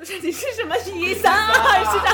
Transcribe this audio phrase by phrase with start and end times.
[0.00, 2.08] 不是你是什么一三二是的。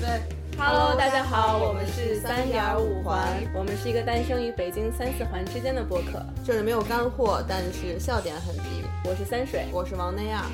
[0.00, 0.22] 对
[0.56, 8.86] ，Hello，大家好，我们是三点五环，我们是一个诞生于北京三四环之间的播客，这里没有干货，但是笑点很低。
[9.04, 10.46] 我是三水，我是王内亚。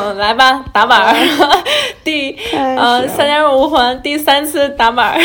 [0.14, 1.14] 来吧，打板儿，
[2.04, 5.20] 第呃三点五环第三次打板儿，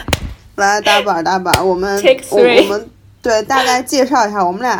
[0.56, 2.90] 来打板儿打板儿，我们我们
[3.22, 4.76] 对大概介绍一下，我们俩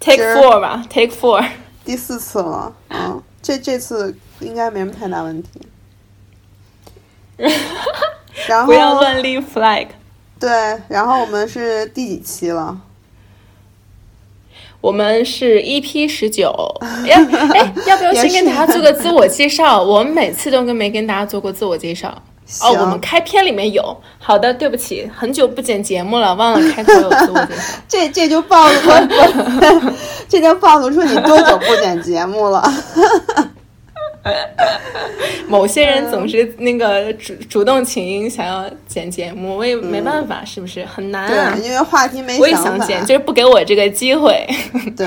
[0.00, 1.44] take four 吧，take four，
[1.84, 5.48] 第四次了，嗯，这这次应该没什么太大问题。
[8.46, 9.88] 然后不要乱立 flag。
[10.38, 10.50] 对，
[10.88, 12.78] 然后我们是第几期了？
[14.86, 16.54] 我们是 EP 十九，
[17.06, 17.16] 要
[17.58, 19.82] 哎，要不要先跟大家做个自我介绍？
[19.82, 22.08] 我们每次都跟没跟大家做过自我介绍。
[22.62, 23.84] 哦，我们开篇里面有。
[24.16, 27.62] 好的，对不起，很久不剪节目了，忘了开头有自我介绍。
[27.88, 28.90] 这这就暴露出，
[30.28, 32.62] 这就暴露出你多久不剪节目了。
[35.48, 41.54] 某些人总是那个主主动请缨，想要剪节目，我也没办法，是不是很难啊？
[41.54, 44.46] 对，因为话题没我也想剪，就是不给我这个机会。
[44.96, 45.06] 对，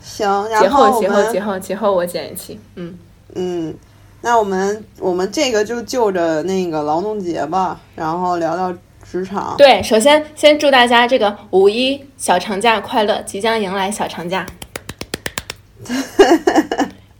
[0.00, 2.98] 行， 节后节后节后节后我剪一期，嗯
[3.34, 3.74] 嗯，
[4.22, 8.74] 那我们我们这个就就着那个劳动节吧，然后聊聊
[9.10, 9.54] 职场。
[9.58, 14.46] 对，首先先祝大家这个五一小长假快乐，即将迎来小长假。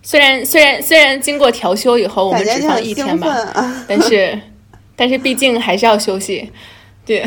[0.08, 3.28] 虽然虽然虽然经过调休以后，我们只放一天吧，
[3.86, 4.40] 但是
[4.96, 6.50] 但是毕竟还是要休息，
[7.04, 7.22] 对，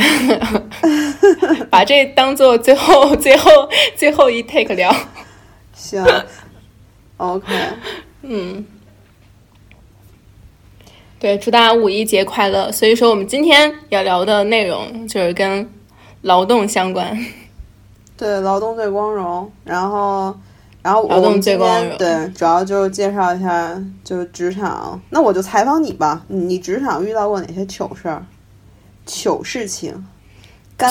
[1.70, 4.92] 把这当做最后最后最后一 take 聊。
[5.76, 6.04] 行
[7.18, 7.54] ，OK，
[8.24, 8.66] 嗯，
[11.20, 12.72] 对，祝大家五一节快乐。
[12.72, 15.70] 所以说，我们今天要聊的内容就是跟
[16.24, 17.16] 劳动相关。
[18.18, 20.36] 对，劳动最光荣，然后。
[20.84, 25.00] 然后我们今天对主要就是介绍一下，就是职场。
[25.12, 28.26] 那我就采访你吧，你职场遇到过哪些糗事儿、
[29.06, 30.04] 糗事情？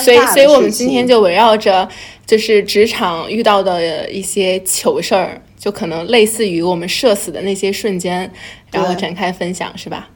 [0.04, 1.88] 所以，所以我们今天就围绕着
[2.24, 8.30] 就是职场遇到的一些糗事儿，就可能类似于我们社死的那些瞬间，
[8.70, 10.08] 然后展开分享，是吧？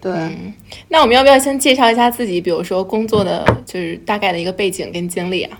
[0.00, 0.12] 对。
[0.88, 2.40] 那我们要不要先介绍一下自己？
[2.40, 5.56] 比如说工作的就是大概的一个背景跟经历啊？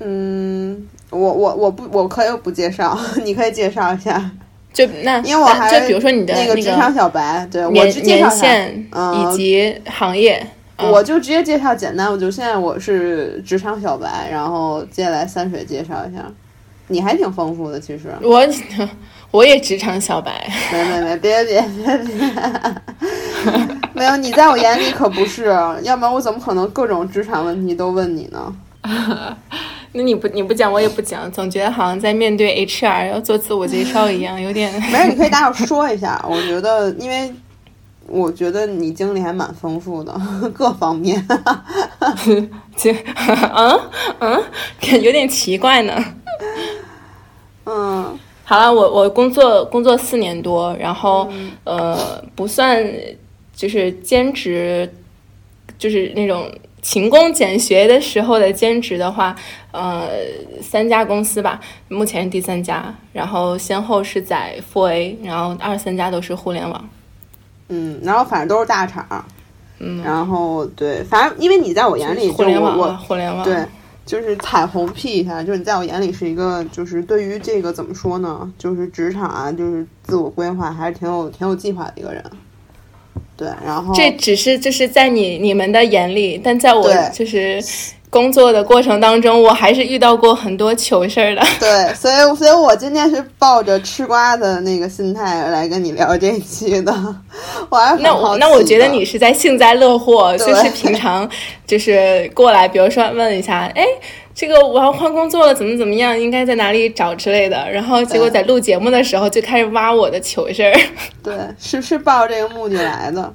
[0.00, 0.88] 嗯。
[1.10, 4.30] 我我我不我可以不介绍， 你可以介绍一下。
[4.72, 10.44] 就那因为我还就比如说你的那个职场小白，对我年限以及行业，
[10.78, 12.10] 我就直接介绍简单。
[12.10, 16.24] 我就现在我是职场小白，然后接下来三水介绍一下。
[16.88, 18.44] 你还挺丰富的，其实我
[19.30, 22.34] 我也职场小白，没没没，别别别别，
[23.94, 25.44] 没有你在我眼里可不是，
[25.82, 28.52] 要不然我怎么可能各种职场问题都问你呢？
[29.96, 34.72] 那你不你不讲我也不讲，总觉得好像在面对 HR 要做自我介绍一样，有点。
[34.90, 36.20] 没事，你可以大伙说一下。
[36.28, 37.32] 我觉得，因为
[38.08, 40.12] 我觉得你经历还蛮丰富的，
[40.52, 41.24] 各方面。
[42.26, 43.80] 嗯
[44.18, 44.42] 嗯，
[45.00, 46.04] 有点奇怪呢。
[47.64, 51.30] 嗯，好了，我我工作工作四年多，然后
[51.62, 52.84] 呃不算
[53.54, 54.92] 就是兼职，
[55.78, 56.50] 就是那种。
[56.84, 59.34] 勤工俭学的时候的兼职的话，
[59.72, 60.06] 呃，
[60.60, 61.58] 三家公司吧，
[61.88, 66.88] 目前是第三家，然后先后是在富 A，然后二三家都是互联网，
[67.68, 69.24] 嗯，然后反正都是大厂，
[69.78, 73.64] 嗯，然后对，反正因为你在我眼里，互联网，我互联网，对，
[74.04, 82.22] 就是彩虹屁一下，就是你在我眼里是一个，就是对于这个怎么说呢，就是职场啊，就是自我规划还是挺有挺有计划的一个人。
[83.36, 87.60] 对，然后这只是就是在你你们的眼里，但在我就是
[88.08, 91.42] 工作的过程当中，我还是遇到过很多糗事儿的。
[91.58, 96.92] 对，所以所以我今天是抱着吃瓜的那个心态来跟你聊这一期的。
[97.68, 101.28] 我还那我那我觉得你是在幸灾乐祸，就是平常
[101.66, 103.84] 就是过来，比如说问一下，哎。
[104.34, 106.18] 这个我要换工作了，怎么怎么样？
[106.18, 107.70] 应该在哪里找之类的。
[107.70, 110.72] 然后结果在录节目的时候就开始挖我的糗事儿。
[111.22, 113.32] 对，是是抱着这个目的来的。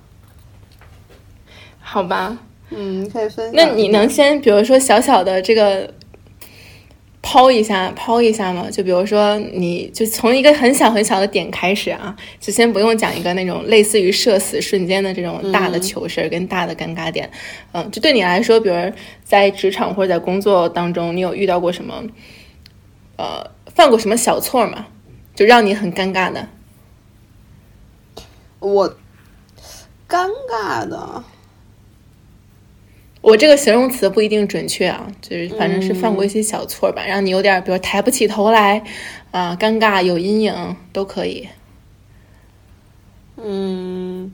[1.79, 2.37] 好吧。
[2.71, 3.53] 嗯，可以分享。
[3.53, 5.89] 那你能先比如说小小的这个。
[7.21, 17.29] 抛一下，抛一下嘛，就比如说，你就从一个很小很小的点开始啊，就先不用讲一个那种类似于社死瞬间的这种大的糗事儿跟大的尴尬点，
[17.73, 18.75] 嗯，就对你来说，比如
[19.23, 22.03] 在职场或者在工作当中，你有遇到过什么，
[23.17, 24.87] 呃，犯过什么小错吗？
[25.35, 26.47] 就让你很尴尬的？
[28.59, 28.89] 我
[30.07, 31.23] 尴尬的，
[33.21, 38.81] 我这个形容词不一定准确啊，就是反正是犯过一些小错吧，让你有点，比如抬不起头来，
[39.31, 41.47] 啊，尴尬，有阴影都可以。
[43.35, 44.31] 嗯，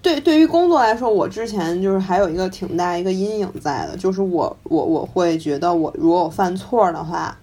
[0.00, 7.36] 对，对于工作来说，我之前就是还有一个挺大一个阴影在的，就是我我我会觉得我如果我犯错的话，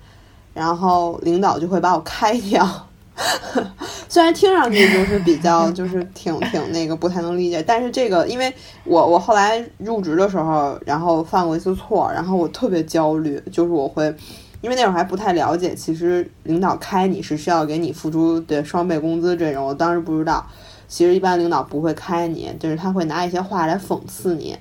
[0.53, 2.87] 然后领导就会把我开掉。
[4.09, 8.53] 虽然听上去就是比较就是挺挺那个不太能理解，但是这个因为
[8.83, 14.13] 我我后来入职的时候，然后犯过一次错，然后我特别焦虑，就是我会
[14.61, 20.45] 因为那会儿还不太了解，其实领导开你是需要给你付出的双倍工资这种，我当时不知道，
[20.87, 24.57] 其实一般领导不会开你，就是他会拿一些话来讽刺你，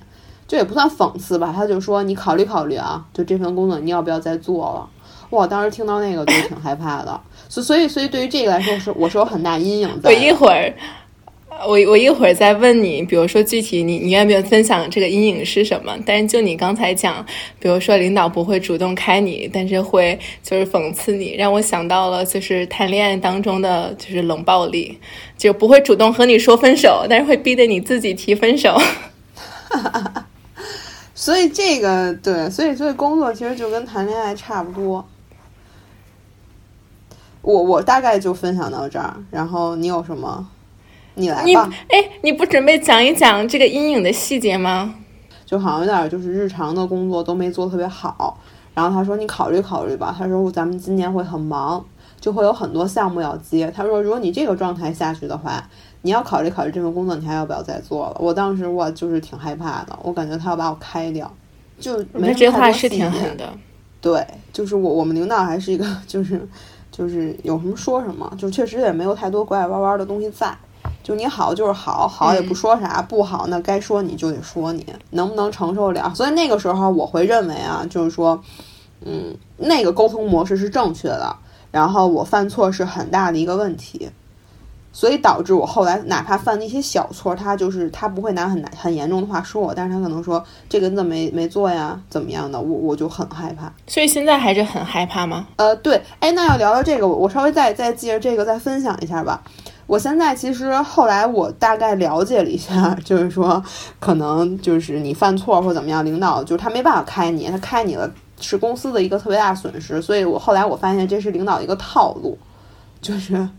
[0.47, 4.89] 这也不算讽刺吧，他就说你考虑考虑啊，就这份工作你要不要再做了？
[5.31, 7.19] 哇，当时听到那个就挺害怕的。
[7.55, 10.09] 所所以所以对于这个来说是我是有很大阴影的。
[10.09, 10.73] 我一会儿，
[11.65, 15.97] 我我一会儿再问你，比如说具体你你愿不愿意分享这个阴影是什么？
[16.05, 17.25] 但是就你刚才讲，
[17.57, 24.99] 比如说领导不会主动开你，但是会就是讽刺你，让我想到了就是谈恋爱当中的就是冷暴力，
[25.37, 28.77] 就不会主动和你说分手，但是会逼得你自己提分手。
[31.15, 35.07] 所以这个对，所以所以工作其实就跟谈恋爱差不多。
[37.45, 40.47] 我我大概就分享到这儿，然后你有什么，
[41.13, 41.69] 你来吧。
[41.89, 44.95] 哎，你不准备讲一讲这个阴影的细节吗？
[45.45, 48.35] 就好像有点就是日常的工作都没做特别好，
[48.73, 50.13] 然后他说你考虑考虑吧。
[50.17, 51.85] 他说咱们今年会很忙，
[52.19, 53.71] 就会有很多项目要接。
[53.75, 55.63] 他说如果你这个状态下去的话，
[56.01, 58.17] 你要考虑考虑这份工作你还要不要再做了。
[58.19, 61.31] 我当时我就是挺害怕的，我感觉他要把我开掉。
[61.79, 63.47] 就没这话是挺狠的。
[64.01, 66.41] 对，就是我我们领导还是一个 就是。
[66.95, 70.57] 就是有什么说什么，就确实也没有太多拐拐弯弯的东西在。
[71.03, 76.13] 就你好就是好，好也不说啥；不好那该说你就得说你，能不能承受了？
[76.15, 78.41] 所以那个时候我会认为啊，就是说，
[79.03, 81.35] 嗯，那个沟通模式是正确的，
[81.69, 84.09] 然后我犯错是很大的一个问题。
[84.97, 93.69] 所以导致我后来哪怕犯那些小错，他就是他不会拿很难很严重的话说我，但是他可能说这个你怎么没没做呀，怎么样的，我我就很害怕。
[93.87, 95.47] 所以现在还是很害怕吗？
[95.57, 99.43] 呃，对，哎，那要聊聊这个，我稍微再再借着这个再分享一下吧。
[99.85, 103.61] 我现在其实后来我大概了解了一下，就是说
[103.99, 108.09] 可能就是你犯错或怎么样，领导就是他没办法开你，他开你了
[108.39, 110.01] 是公司的一个特别大损失。
[110.01, 112.37] 所以我后来我发现这是领导一个套路，
[113.01, 113.49] 就是。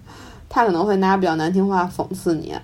[0.56, 2.54] 他可能会拿比较难听话讽刺你，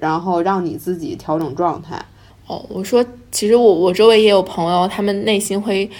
[0.00, 2.02] 然后让你自己调整状态。
[2.46, 5.90] 哦，我说，其实我我周围也有朋友，他们内心会，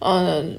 [0.00, 0.58] 嗯，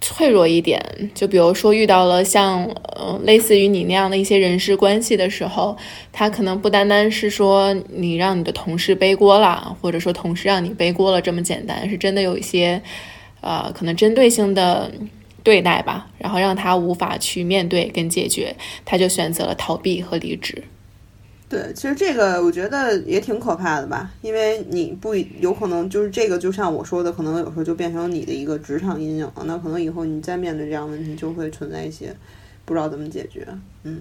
[0.00, 0.80] 脆弱一点。
[1.12, 2.62] 就比如说遇到了像，
[2.96, 5.76] 嗯，类似于你那样的一些人事关系的时候，
[6.12, 12.80] 他可能不单单是说你让你的同事背锅了，或者说同事让你背锅了这么简单，是真的有一些，
[13.40, 14.88] 呃，可能针对性的。
[15.46, 18.52] 对待吧，然后让他无法去面对跟解决，
[18.84, 20.60] 他就选择了逃避和离职。
[21.48, 29.44] 对，其实这个我觉得也挺可怕的吧，因为你不有可能就是这个，就像我说的，可能有时候就变成你的一个职场阴影了。
[29.44, 32.12] 那可能以后你再面对这样问题，就会存在一些
[32.64, 33.46] 不知道怎么解决。
[33.84, 34.00] 嗯，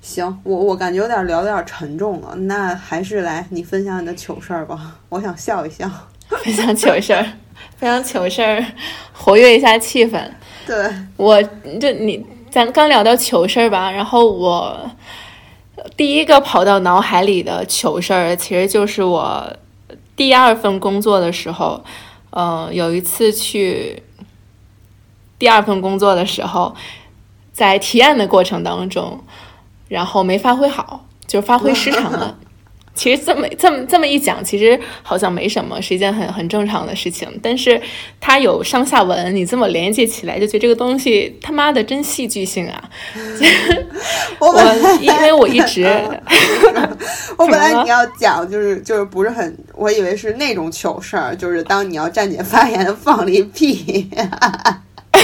[0.00, 5.90] 行，我我感觉有点聊有点沉重了，那还是来你分享你的糗事儿吧， 我想笑一笑，
[6.44, 7.26] 分享糗事儿，
[7.76, 8.64] 分享糗事儿，
[9.12, 10.30] 活跃一下气氛。
[10.66, 10.76] 对，
[11.16, 14.90] 我就你，咱刚聊到糗事儿吧，然后我
[15.96, 19.56] 第一个跑到脑海里的糗事儿，其实就是我
[20.14, 21.82] 第二份工作的时候，
[22.30, 24.02] 嗯，有一次去
[25.38, 26.74] 第二份工作的时候，
[27.52, 29.24] 在提案的过程当中，
[29.88, 32.36] 然后没发挥好，就发挥失常了。
[33.00, 37.26] 其实这么这么这么一讲，其实好像没什么，是一件很很正常的事情。
[37.42, 37.80] 但是
[38.20, 42.90] 它有上下文，你这么连接起来，就觉得这个东西他妈的真戏剧性啊！
[44.38, 45.82] 我因为我一直，
[47.38, 54.10] 我本来 你要讲就是就是不是很，我以为是那种糗事儿，就是当你要站起来发言放了一屁。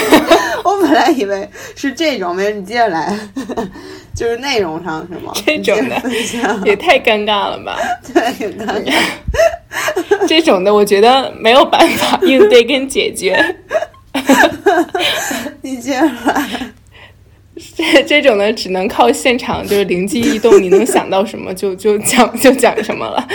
[0.64, 3.18] 我本来以为是这种，没事，你接着来。
[4.16, 5.30] 就是内容上是吗？
[5.44, 6.02] 这种的
[6.64, 7.76] 也太尴尬了吧？
[8.14, 8.94] 对，挺尴尬。
[10.26, 13.38] 这种的我觉得没有办法应对跟解决。
[15.60, 16.72] 你接着来。
[17.74, 23.26] 这这种的只能靠现场，就是灵机一动，你能想到什么就就讲就讲什么了，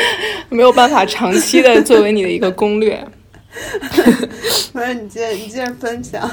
[0.49, 3.03] 没有办法长期的作为你的一个攻略。
[4.73, 6.29] 不是你接着你接着分享。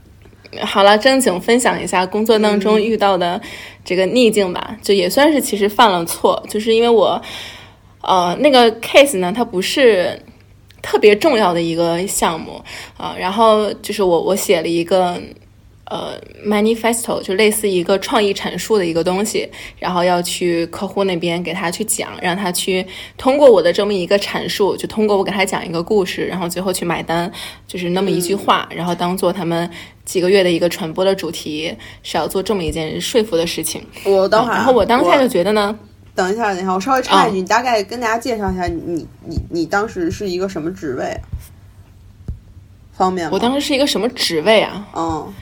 [0.62, 3.40] 好了，正经分享一下工作当中遇到的
[3.84, 7.20] 这个逆境吧，就也算是其实犯了错，就是因为我，
[8.02, 10.20] 呃，那个 case 呢，它不是
[10.82, 12.62] 特别重要的一个项目
[12.96, 13.14] 啊。
[13.18, 15.20] 然后就是我我写了一个。
[15.88, 22.84] 呃，manifesto 就类似一个创意阐述的一个东西，然后要去客户那边给他去讲，让他去
[23.16, 27.30] 通过我的这么一个阐述，就通过我给他讲一个故事，然后最后去买单，
[27.68, 29.70] 就是那么一句话，然后当做他们
[30.04, 33.80] 几个月的一个传播的主题，是要做这么一件说服的事情。
[34.04, 35.78] 我等会儿，然后我当下就觉得呢，
[36.16, 41.16] 等一下，等一下，我稍微插一句，你大概跟大家介绍一下，你你你当时是一个什么职位？
[42.92, 43.30] 方便吗？
[43.32, 44.88] 我当时是一个什么职位啊？
[44.96, 45.32] 嗯。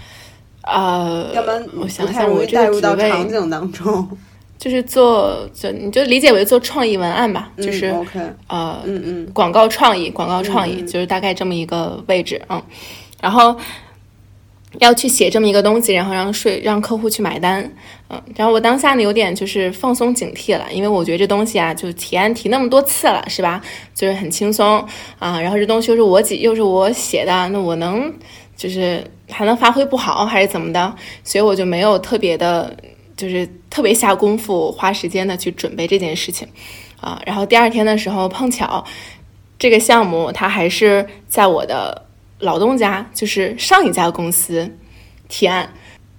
[0.66, 4.09] 呃，要不然我想想，我带入到场景当中，
[4.59, 12.62] 就是做，就你就理解为做创意文案吧，就是 OK，呃，嗯嗯，广告创意，广告创意，就是大概这么一个位置，嗯，
[13.21, 13.54] 然后
[14.78, 17.71] 要去写这么一个东西，然后让税让客户去买单，
[18.09, 23.61] 嗯，然后我当下呢有点就是放松警惕了，因为我觉得这东西啊，就提案提那么多次了，是吧？
[23.94, 24.78] 就是很轻松
[25.18, 28.11] 啊，然后这东西又是我写又是我写的，那我能。
[28.56, 32.76] 就是还能发挥不好还是怎么的，所以我就没有特别的，
[33.16, 36.47] 就是特别下功夫花时间的去准备这件事情，
[37.00, 38.85] 啊，然后第二天的时候碰巧，
[39.59, 42.07] 这个项目它还是在我的
[42.38, 44.76] 老东家，就是上一家公司
[45.28, 45.73] 提案。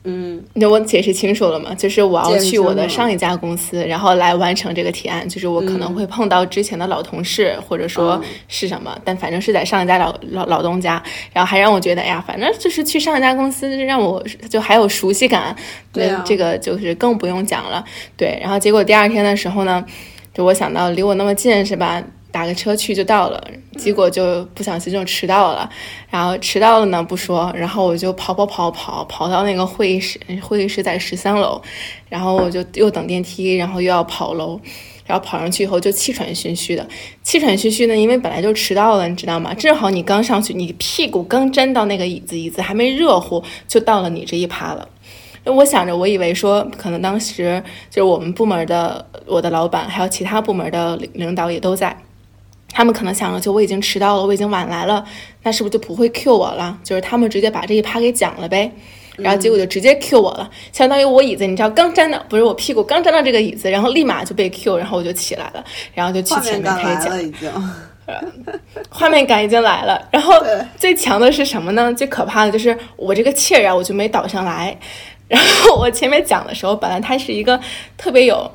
[0.05, 1.73] 嗯，那我解释清楚了吗？
[1.75, 5.27] 就是我要去我的上一家公司，然后来完成这个提案。
[5.27, 11.01] 就是我可能会碰到之前的老同事，或者说是什么，但反正是在上一家老老老东家，
[11.33, 15.55] 然后还让我觉得，哎呀，反正就是去上一家公司，让我就还有熟悉感。
[15.91, 17.83] 对，这个就是更不用讲了。
[18.15, 19.83] 对，然后结果第二天的时候呢，
[20.33, 22.03] 就我想到离我那么近，是吧？
[22.35, 23.41] 打个车去就到了，
[23.77, 25.69] 结果就不小心就迟到了，
[26.09, 31.61] 然后迟到了呢不说，然后我就跑跑跑跑跑到那个会议室，会议室在十三楼，
[32.09, 34.59] 然后我就又等电梯，然后又要跑楼，
[35.05, 36.85] 然后跑上去以后就气喘吁吁的，
[37.23, 39.53] 气喘吁吁呢，因为本来就迟到了，你知道吗？
[39.53, 44.85] 正好你刚上去，你屁股刚沾到那个椅子，椅子还没热乎，就到了你这一趴了。
[45.45, 51.95] 我想着，我以为说可能当时就是我们部门的我的老板，还有其他部门的领领导也都在。
[52.75, 55.05] 他们可能想着，就我已经迟到了，我已经晚来了，
[55.43, 56.77] 那是不是就不会 Q 我了？
[56.83, 58.69] 就是他们直接把这一趴给讲了呗，
[59.15, 65.63] 然后结果就直接 Q 我了，相当于我椅子，你知道刚沾到，不是我屁股刚沾到这个椅子，然后立马就被 Q，然后我就起来了，
[65.93, 67.23] 然后就去前面开始讲。
[67.23, 67.49] 已经，
[68.91, 70.05] 画面感已经来了。
[70.11, 70.33] 然后
[70.75, 71.93] 最强的是什么呢？
[71.93, 74.77] 最可怕的就是我这个气儿啊，我就没倒上来。
[75.29, 77.57] 然后我前面讲的时候，本来它是一个
[77.95, 78.51] 特别有。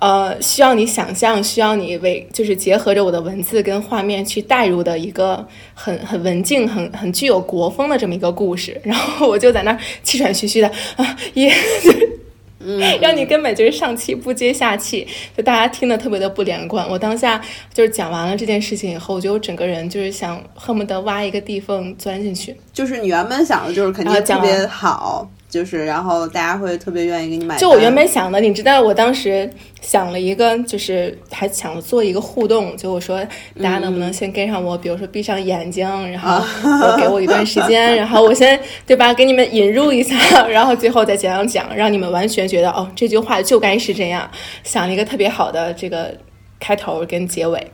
[0.00, 8.78] 呃，需要你想象，需要你为就是结合着我的文字跟画面去带入的一个很很文静、很很具有国风的这么一个故事。
[8.84, 11.50] 然后我就在那儿气喘吁吁的啊， 也，
[12.60, 16.86] 嗯，让你根本就是上气不接下气，就大家听的特别的不连贯。
[16.90, 17.40] 我当下
[17.72, 22.54] 就是讲完了这件事情以后，我觉得我整个人就是想恨不得挖一个地缝钻进去。
[22.72, 25.30] 就是你原本想的就是肯定特别好。
[25.48, 27.56] 就是，然后大家会特别愿意给你买。
[27.56, 29.48] 就我原本想的，你知道，我当时
[29.80, 33.18] 想了一个，就是还想做一个互动，就我说
[33.62, 36.42] 大家能不能先跟上我，比如说闭上眼睛，然后
[36.96, 44.28] 给我一段时间，然后我先对吧，给你们引入一下，然后最后再讲讲讲，让你们完全觉得哦，这句话就该是这样。
[44.64, 46.12] 想了一个特别好的这个。
[46.58, 47.64] 开头跟结尾，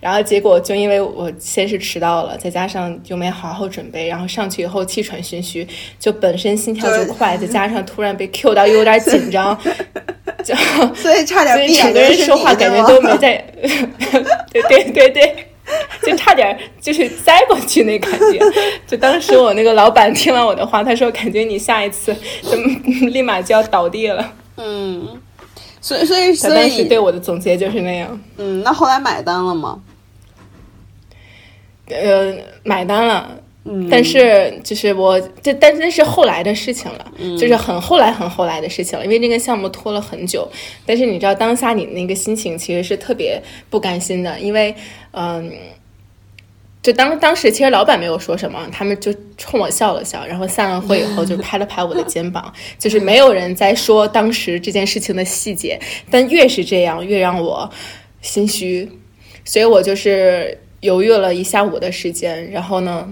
[0.00, 5.66] 然后结果就因为我先是迟到了，再加上又没好好准备，然后上去以后气喘吁吁，
[5.98, 9.56] 就本身心跳就快， 再加上突然被 Q 到又有点紧张，
[10.44, 10.54] 就
[10.94, 13.36] 所以差点，所以整个人说话感觉都没在，
[14.52, 15.46] 对对对对，
[16.02, 18.38] 就差点就是栽过去那感觉。
[18.86, 22.56] 就当时我那个老板听完我的话，他说感觉你下一次就
[23.08, 24.32] 立马就要倒地了。
[24.56, 25.08] 嗯。
[25.84, 28.18] 所以，所以，所以，对我的总结就是那样。
[28.38, 29.78] 嗯，那后来买单了吗？
[31.88, 33.38] 呃，买单了。
[33.66, 40.50] 嗯，但是就是我，这但是那是后来的事情了，就是很后来很后来的事情了，因为这个项目拖了很久。
[40.86, 43.38] 但是你知道，当下你那个心情其实是特别
[43.68, 44.74] 不甘心的，因为，
[45.10, 45.52] 嗯。
[46.84, 57.70] 就当当时其实老板没有说什么，他们就冲我笑了笑，然后散了会以后就拍了拍我的肩膀，就是没有人在说当时这件事情的细节，但越是这样越让我
[58.20, 58.86] 心虚，
[59.46, 63.08] 所以我就是犹豫了一下午的时间，然后呢，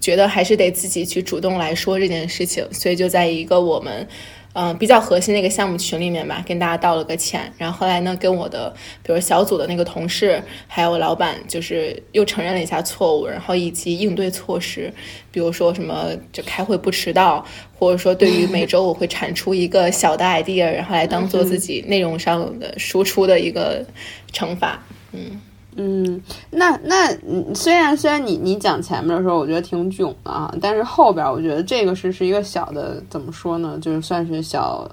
[0.00, 4.08] 觉得还是得自己去主动来说这件事情，所以就在一个我们。
[4.52, 7.52] 嗯，比较核心的一个项目群里面吧，跟大家道了个歉。
[7.56, 14.92] 然后后来呢，跟我的比如小组的那个同事，还有老板，就是又承认了一下错误，然后以及应对措施，
[15.30, 17.46] 比如说什么就开会不迟到，
[17.78, 23.86] 或者说对于每周我会产出一个小的 idea，然后来当做自己内容上的输出的一个
[24.32, 24.82] 惩罚。
[25.12, 25.40] 嗯
[25.76, 27.08] 嗯，那那
[27.54, 33.78] 虽然虽然你你讲前面的时候，我觉得挺囧的啊，但是后边我觉得这个是是一个小的，怎么说呢？
[33.80, 34.90] 就是算是小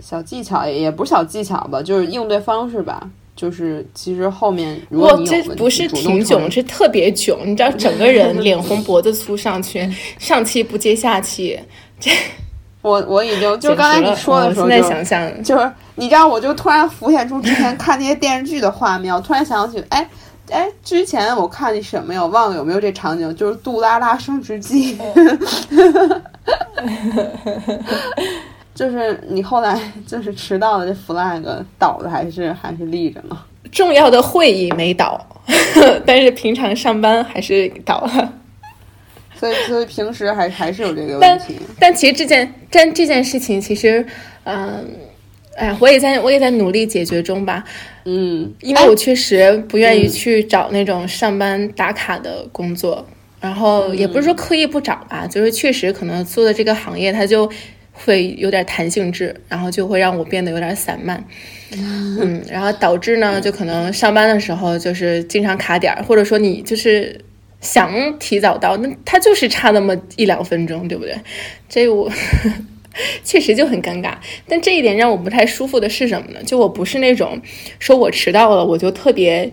[0.00, 3.08] 小技巧，也也不是小技巧吧，就是应对方式吧。
[3.36, 7.38] 就是其实后面如果你这不是挺囧，是特别囧。
[7.44, 9.86] 你知道，整个人脸红脖子粗上去，
[10.18, 11.60] 上气不接下气。
[12.00, 12.10] 这
[12.86, 20.08] 我我已经就刚才你说的时候，现在想想就是你知道，我就突然浮现出之前看那些电视剧的画面，我突然想起，哎
[20.52, 22.22] 哎，之前我看那什么呀？
[22.22, 24.96] 我忘了有没有这场景，就是《杜拉拉升职记
[28.72, 31.42] 》。就是你后来就是迟到的这 flag
[31.78, 33.36] 倒的还是还是立着呢？
[33.72, 35.20] 重要的会议没倒，
[36.06, 38.32] 但是平常上班还是倒了。
[39.38, 41.56] 所以所以平时还还是有这个问题。
[41.78, 44.04] 但其实这件但这件事情其实，
[44.44, 44.84] 嗯，
[45.56, 47.64] 哎呀，我也在我也在努力解决中吧。
[48.04, 53.06] 嗯，因为我确实不愿意去找那种上班打卡的工作，
[53.40, 57.50] 然后也不是说刻意不找吧，就是确实可能做的这个行业它就。
[57.98, 61.24] 会有点弹性质，然后就会让我变得有点散漫，
[61.72, 67.18] 嗯，然后导致呢，就可能上班的时候就是经常卡点儿，或者说你就是
[67.60, 71.16] 想提早到，那他就是差那么一两分钟，对不对？
[71.68, 72.10] 这我
[73.24, 74.14] 确实就很尴尬。
[74.48, 76.42] 但这一点让我不太舒服的是什么呢？
[76.44, 77.40] 就我不是那种
[77.78, 79.52] 说我迟到了我就特别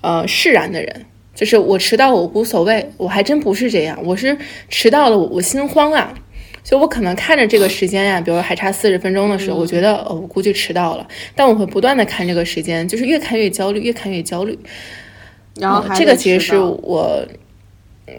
[0.00, 4.36] 呃释然的人，就是我迟到我无所谓，我还真不是这样，我是
[4.68, 6.14] 迟到了我心慌啊。
[6.62, 11.08] 就我可能看着这个时间呀，比如还差四十分钟的时候，我觉得哦，我估计迟到了。
[11.34, 14.56] 但我会不断的看这个时间，就是越看越焦虑，越看越焦虑。
[15.60, 17.24] 然后这个其实是我，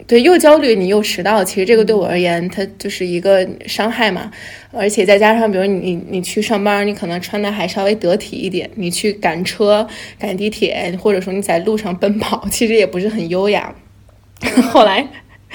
[0.06, 4.30] 对，又焦虑你又迟到，其实这个对我而言，它就是一个伤害嘛。
[4.72, 9.86] 而且再加上，比如你你去上班，你可能穿的还稍微得体一点，你去赶车、
[10.18, 13.74] 赶地铁，或者说你在路上奔跑，其实也不是很优雅。
[14.70, 15.06] 后来。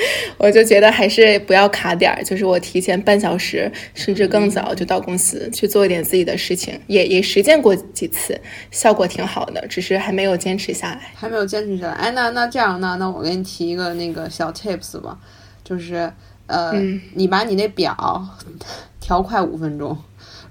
[0.38, 8.40] 我就觉得还是不要卡点儿，就是我提前半小时甚至更早就到公司去做一点自己的事情，也也实践过几次，
[8.72, 11.94] 效果挺好的，只是还没有坚持下来，还没有坚持下来。
[11.94, 15.18] 哎，那那这样，那那我给你提一个那个小 tips 吧，
[15.64, 16.12] 就是
[16.48, 16.72] 呃，
[17.14, 18.28] 你把你那表
[19.00, 19.98] 调快五分钟，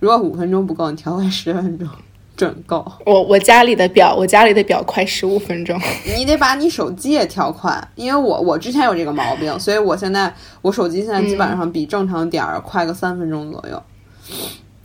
[0.01, 1.89] 如果五分钟不够，你调快十分钟。
[2.38, 5.77] 准够，我我家里的表，我家里的表快十五分钟。
[6.16, 13.83] 你得把你手机也调快，因为我我之前有这个毛病，所以我现在我手机现在基本上比正常点儿快个三分钟左右，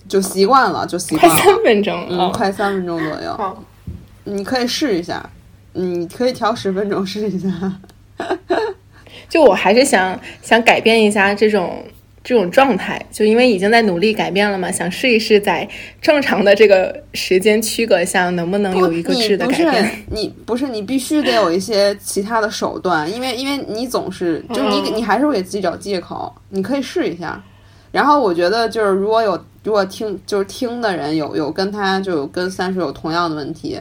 [0.09, 1.35] 就习惯了，就习惯了。
[1.35, 3.57] 快三分钟，嗯，快三分钟左右。
[4.23, 5.23] 你可以试一下，
[5.73, 7.49] 你可以调十分钟试一下。
[9.29, 11.85] 就我还是想想改变一下这种。
[12.23, 15.67] 这种状态，就因为已经在努力改变了嘛，想试一试在
[16.01, 19.91] 正常的这个时间区隔下，能不能有一个质的改变？
[20.09, 26.33] 你不是你必须得有一些其他的手段，因为因为你总是 就你你还是会给自己找借口。
[26.49, 27.43] 你可以试一下，
[27.91, 33.77] 然后我觉得就是如果有如果听就是听的人有有跟他就有跟三十有同样的问题，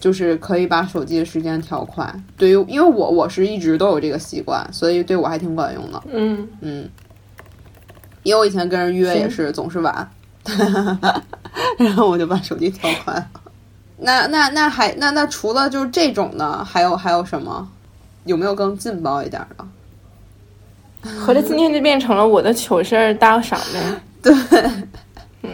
[0.00, 2.10] 就是可以把手机的时间调快。
[2.38, 6.02] 对于因为我我是一直都有这个习惯，所以对我还挺管用的。
[6.10, 6.88] 嗯嗯。
[8.22, 10.10] 因为我以前跟人约也是总是晚，
[11.78, 13.28] 然后我就把手机调快了。
[13.98, 17.68] 那那那还那那除了就是这种呢，还有还有什么？
[18.24, 19.64] 有没有更劲爆一点的？
[21.18, 24.00] 合着今天就变成了我的糗事儿大赏呗？
[24.22, 25.50] 对，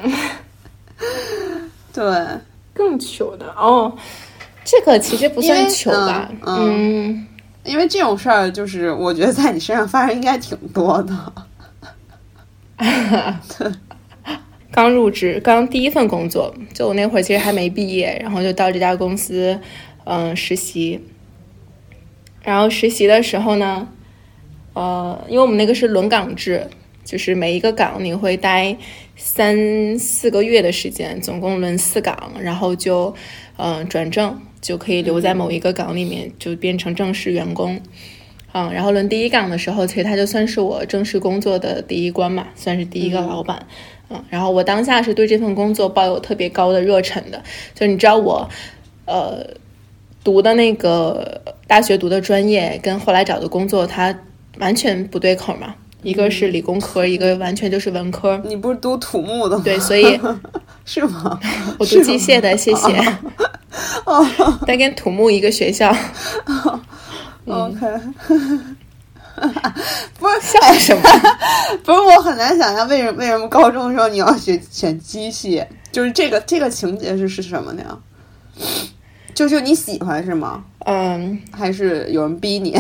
[1.95, 2.27] 对，
[2.75, 3.91] 更糗的哦。
[4.63, 6.29] 这个其实不算糗吧？
[6.45, 7.27] 嗯，
[7.65, 11.33] 因为这种事儿就是我觉得在你身上发生应该挺多的。
[14.71, 19.59] 刚入职，刚第一份工作，就我那会儿其实还没毕业，然后就到这家公司，
[20.05, 21.01] 嗯，实习。
[22.45, 23.89] 然后实习的时候呢，
[24.75, 26.69] 呃，因为我们那个是轮岗制，
[27.05, 28.77] 就是每一个岗你会待
[29.17, 33.13] 三四个月的时间，总共轮四岗，然后就
[33.57, 37.81] 嗯转正，就可以留在某一个岗里面，就变成正式员工。
[38.53, 43.67] 然后轮第一岗的时候，其实他就算是我正式工作的第一关嘛，算是第一个老板。
[44.11, 47.43] 嗯，然后我当下是对这份工作抱有特别高的热忱的，
[47.75, 48.49] 就你知道我，
[49.05, 49.47] 呃，
[50.25, 54.19] 读的那个大学读的专业跟后来找的工作，它
[54.59, 58.41] 完全不对口嘛，一个是理工科，一个完全就是文科。
[58.47, 59.63] 你不是读土木的吗？
[59.63, 60.19] 对，所以
[60.87, 61.39] 是吗？
[61.79, 62.89] 我读机械的，谢谢。
[64.07, 64.27] 哦，
[64.67, 65.95] 但跟土木一个学校。
[67.49, 67.87] OK，
[70.19, 71.03] 不是笑什么？
[71.85, 75.67] 不是我很难想象为什么为什么高中的时候你要选选机械？
[75.91, 77.99] 就是这个这个情节是是什么呢？
[79.35, 80.65] 就就你喜欢是吗？
[80.85, 82.77] 嗯，还是有人逼你？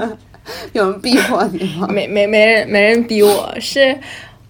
[0.72, 1.86] 有人逼迫你吗？
[1.92, 3.98] 没没没人没人逼我，是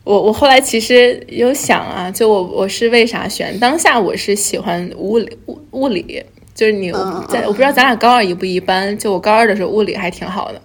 [0.05, 3.59] 我我后来其实有想啊，就我我是为啥选？
[3.59, 6.25] 当下我是喜欢物理物物理，
[6.59, 6.90] 就是你
[7.29, 10.61] 在我不知道咱俩高二一不一般，就我高二的时候物理还挺好的，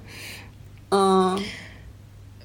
[0.89, 1.39] 嗯。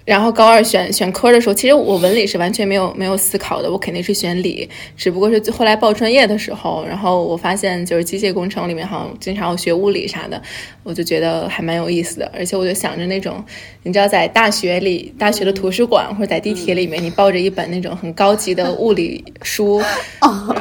[0.08, 4.66] 然后高二选选科的时候，其实我文理是完全没有没有思考的，我肯定是选理。
[4.96, 10.40] 只不过是后来报专业的时候，然后我发现就是机械工程里面好像经常要学物理啥的，
[10.82, 12.32] 我就觉得还蛮有意思的。
[12.34, 13.44] 而且我就想着那种，
[13.82, 19.78] 你知道在大学里，大学的图书馆或者在地铁里面，你抱着一本那种很高级的物理书，
[20.24, 20.54] 然 后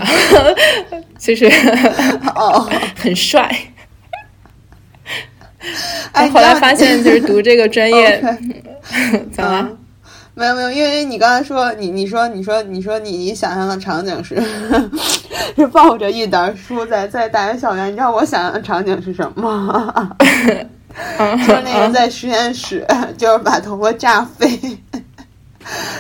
[1.18, 1.50] 就是
[2.98, 3.50] 很帅。
[6.12, 8.22] 哎，后来发现就是读这个专业，
[9.34, 9.70] 怎么了？
[10.34, 14.42] 没有没有，因为你刚才说你你说你说你说你你想象的场景是
[15.56, 20.16] 是抱着一沓书在在大学校园，你知道我想象的场景是什么吗？
[21.48, 22.86] 就是那个在实验室，
[23.18, 24.48] 就是把头发炸飞，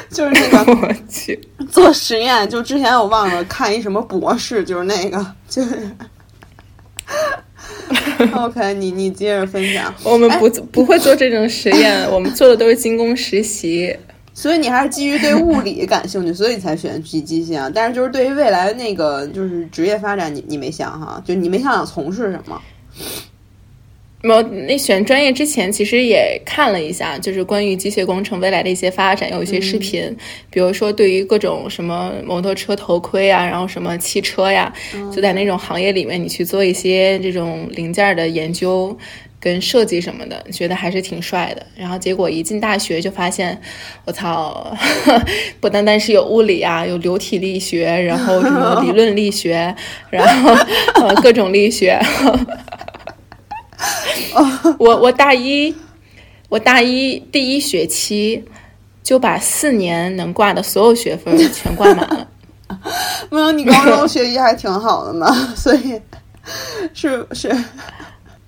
[0.09, 2.47] 就是那个我去做实验。
[2.49, 5.89] 就之前我忘了看一什么博士，就是那个就是。
[8.33, 9.93] OK，你你接着分享。
[10.03, 13.95] 我们不不会做这种实验， 我们做的都是精工实习。
[14.33, 17.71] 所以你还是基于对物理感兴趣，所以才选机机械啊。
[17.73, 21.19] 但是就是对于未来那个就是职业发展，你你没想哈？
[21.25, 22.61] 就你没想想从事什么？
[24.23, 30.15] 我那选专业之前，其实也看了一下，就是关于机械工程未来的一些发展，有一些视频，
[30.49, 34.73] 比如说对于各种什么摩托车头盔啊，然后什么汽车呀，
[35.13, 38.97] 就在那种行业里面，你去做一些这种零件的研究
[39.39, 41.63] 跟设计什么的，觉得还是挺帅的。
[41.75, 43.61] 然后结果一进大学就发现，
[44.03, 44.75] 我操，
[45.61, 49.75] 不单单是有物理啊，有流体力学，然后什么理论力学，
[50.09, 50.51] 然后
[50.95, 51.99] 呃各种力学。
[54.79, 55.75] 我我大一，
[56.49, 58.43] 我大一第一学期
[59.03, 62.27] 就把四年能挂的所有学分全挂满了。
[63.29, 65.99] 没有，你高中学习还挺好的嘛， 所以
[66.93, 67.49] 是是，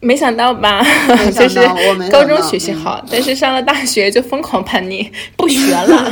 [0.01, 0.85] 没想到吧？
[1.33, 1.59] 就是
[2.11, 6.11] 高中学习好，但是上了大学就疯狂叛逆，不学了。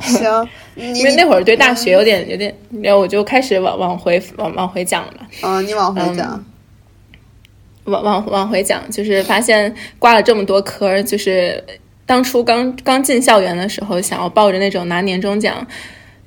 [0.00, 5.14] 行，因为那会儿对大学有点有点，然后我就开始往往回往往回讲了。
[5.42, 6.44] 嗯，你往回讲。
[7.90, 11.62] 往往往回讲，就是发现挂了这么多科，就是
[12.06, 15.66] 当初刚刚进校园的时候，想要抱着那种拿年终奖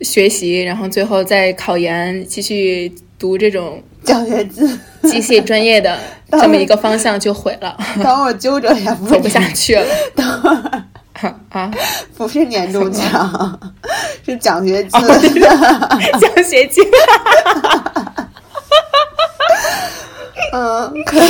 [0.02, 4.68] 学习，然后最后再考研继续读这种奖学金、
[5.04, 5.98] 机械专业的
[6.32, 7.78] 这么一个方向就毁了。
[8.04, 9.86] 等会儿揪着也走不下去了。
[10.16, 10.84] 等会儿
[11.50, 11.72] 啊，
[12.18, 13.60] 不是年终奖，
[14.26, 15.02] 是奖学金，
[16.20, 16.84] 奖学金。
[20.56, 21.18] 嗯，可，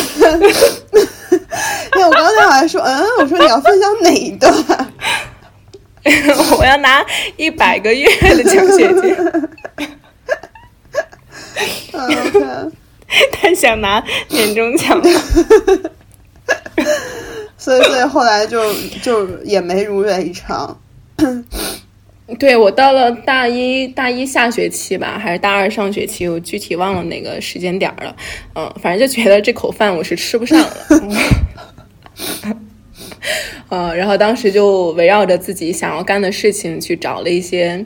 [1.95, 4.53] 因为我刚才好像说，嗯，我说你要分享哪一段？
[6.59, 7.05] 我要拿
[7.37, 9.15] 一百个月的奖学金。
[11.93, 12.71] 嗯，
[13.31, 15.01] 他想拿年终奖，
[17.57, 20.77] 所以，所以后来就就也没如愿以偿。
[22.39, 28.15] 对我到了大一大一下学期吧，还是大二上学期，我具体忘了哪个时间点了。
[28.55, 30.75] 嗯，反正就觉得这口饭我是吃不上了。
[33.69, 37.85] 呃，然后当时就围绕着自己想要干的事情去找了一些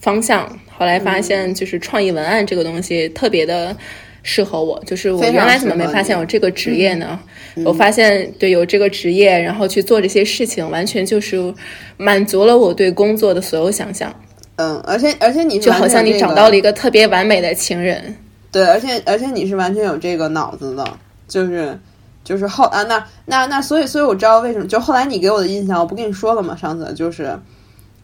[0.00, 3.76] 方向，后来发现就是创意文案这个东西特别的。
[4.24, 7.18] 适合我，就是我原来怎么没发现有这个职业呢？
[7.64, 11.52] 我发现对有这个职业，然后去做这些事情，完全就是
[11.96, 14.14] 满足了我对工作的所有想象。
[14.56, 18.14] 嗯，而且而且你就好像你找到了一个特别完美的情人。
[18.50, 20.86] 对，而且而且你是完全有这个脑子的，
[21.26, 21.78] 就是
[22.22, 26.54] 就是后啊，那那那，所以所以我知道为什么，就后来你给我的印象，我不跟你说了吗？
[26.54, 27.34] 上次就是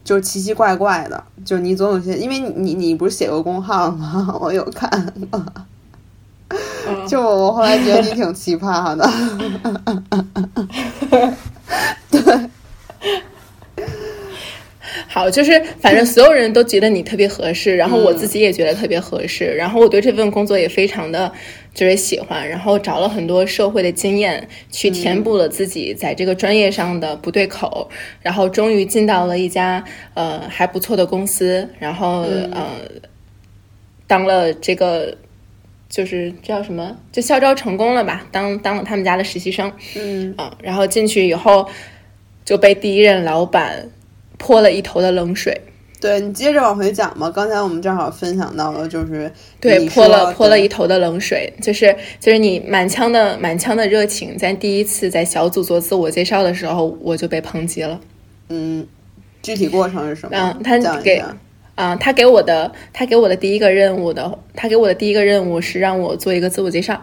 [0.03, 4.35] 就是奇奇怪怪的，就你总有些，因为你你不是写过公号吗？
[4.41, 5.13] 我有看。
[7.07, 9.07] 就我后来觉得你挺奇葩的，
[12.09, 12.49] 对，
[15.07, 21.31] 好，就是反正所有人都觉得你特别合适，然后我自己也觉得特别合适，然后我对这份工作也非常的
[21.73, 27.87] 就是喜欢，然后找了很多社会的经验去填补了自己在这个专业上的不对口，
[28.23, 29.83] 然后终于进到了一家
[30.15, 32.65] 呃还不错的公司，然后呃
[34.07, 35.15] 当了这个。
[35.89, 38.23] 就是叫什么，就校招成功了吧？
[38.31, 41.67] 当当了他们家的实习生，嗯啊，然后进去以后
[42.45, 43.89] 就被第一任老板
[44.37, 45.59] 泼了一头的冷水，
[45.99, 47.29] 对你接着往回讲吧。
[47.31, 57.99] 刚才我们正好分享到了，就是对泼了泼了一头的冷水，就是就是你满腔的满腔的热情，在第一次在小组做自我介绍的时候，我就被抨击了。
[58.49, 58.85] 嗯，
[59.41, 60.37] 具体过程是什么？
[60.37, 61.23] 嗯，他给
[61.79, 67.01] 啊，他给我的他给我的第一个任务的，他给我的第一个任务是让我做一个自我介绍。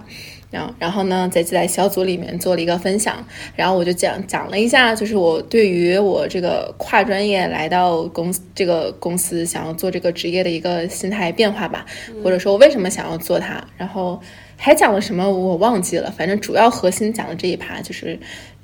[0.51, 11.87] 然后，然后呢，在在小组里面做了一个分享，然后我就讲讲了一下，就是我对于我这个跨专业来到公司这个公司想要做这个职业的一个心态变化吧，
[12.23, 14.21] 或者说我为什么想要做它，然后
[14.59, 18.19] 还讲了什么我忘记了，反正主要核心讲的这一趴就是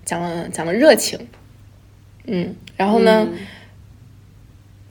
[0.05, 1.19] 讲了讲了热情，
[2.27, 3.27] 嗯，然后呢。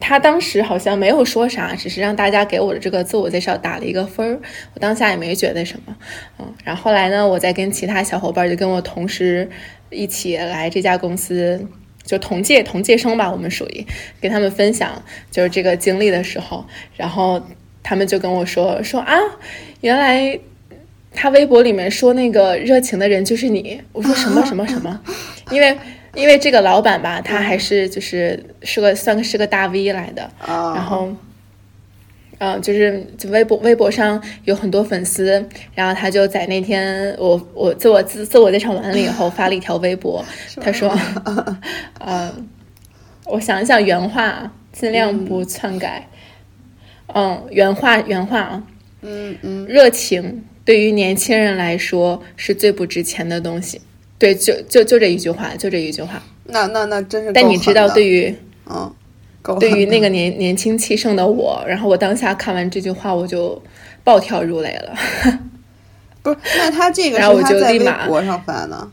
[0.02, 4.40] 他当时好像没有说啥，只是让大家给我的这个自我介绍打了一个分儿。
[4.74, 5.96] 我当下也没觉得什么，
[6.40, 6.54] 嗯。
[6.66, 9.48] 然后后来呢，我再跟其他小伙伴，就跟我同时
[9.92, 11.66] 一起来这家公司，
[12.04, 13.86] 就同届同届生吧，我们属于
[14.20, 16.66] 跟他们分享就是这个经历的时候，
[16.98, 17.42] 然后
[17.84, 19.16] 他们就跟我说说啊，
[19.82, 20.38] 原来
[21.14, 23.80] 他微博里面说那个热情的人就是你。
[23.94, 25.00] 我说什么什么什么，
[25.52, 25.78] 因为。
[26.14, 31.10] 因为这个老板吧，他还是就是是个算是个大 V 来的，然后，
[32.40, 40.24] 嗯，就是就微博微博上有很多粉丝，然后他就在那天我我自我自自我介绍完了以后发了一条微博，
[40.60, 40.94] 他说，
[42.06, 42.50] 嗯，
[43.26, 46.10] 我想一想原话，尽量不篡改，
[47.14, 48.64] 嗯，原话原话啊，
[49.02, 53.80] 嗯嗯，热情对于年轻人来说是最不值钱的东西。
[54.22, 56.22] 对，就就就这一句话，就这一句话。
[56.44, 57.34] 那那那真是。
[57.34, 58.36] 但你知道，对于
[58.70, 58.94] 嗯，
[59.60, 63.60] 对于那个年年轻气盛的我，然后我当下看完这句话，我就
[64.04, 64.94] 暴跳如雷了。
[66.22, 68.88] 不是，那他这个然后我就立马微博上发的。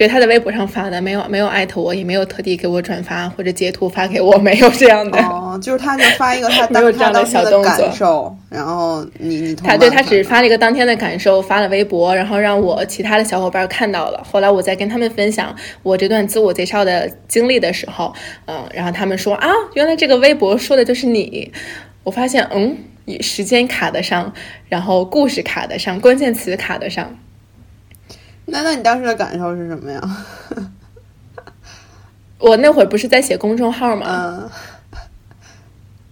[0.00, 5.18] 对他在微博上发的，没有没有艾特我，也没有特地给我转发或者截图发给我， 没有这样的。
[5.18, 14.24] 哦，就是他就发一个他 当他当时的感受，然后你你他对他只发了一个当天的感受，发了微博，然后让我其他的小伙伴看到了。
[14.24, 18.10] 后来我在跟他们分享我这段自我介绍的经历的时候，
[18.46, 21.52] 嗯，然后他们说啊，原来这个微博说的就是你。
[22.04, 22.74] 我发现，嗯，
[23.20, 24.32] 时间卡得上，
[24.70, 27.14] 然后故事卡得上，关键词卡得上。
[28.50, 30.00] 那那你当时的感受是什么呀？
[32.38, 34.50] 我那会儿不是在写公众号吗？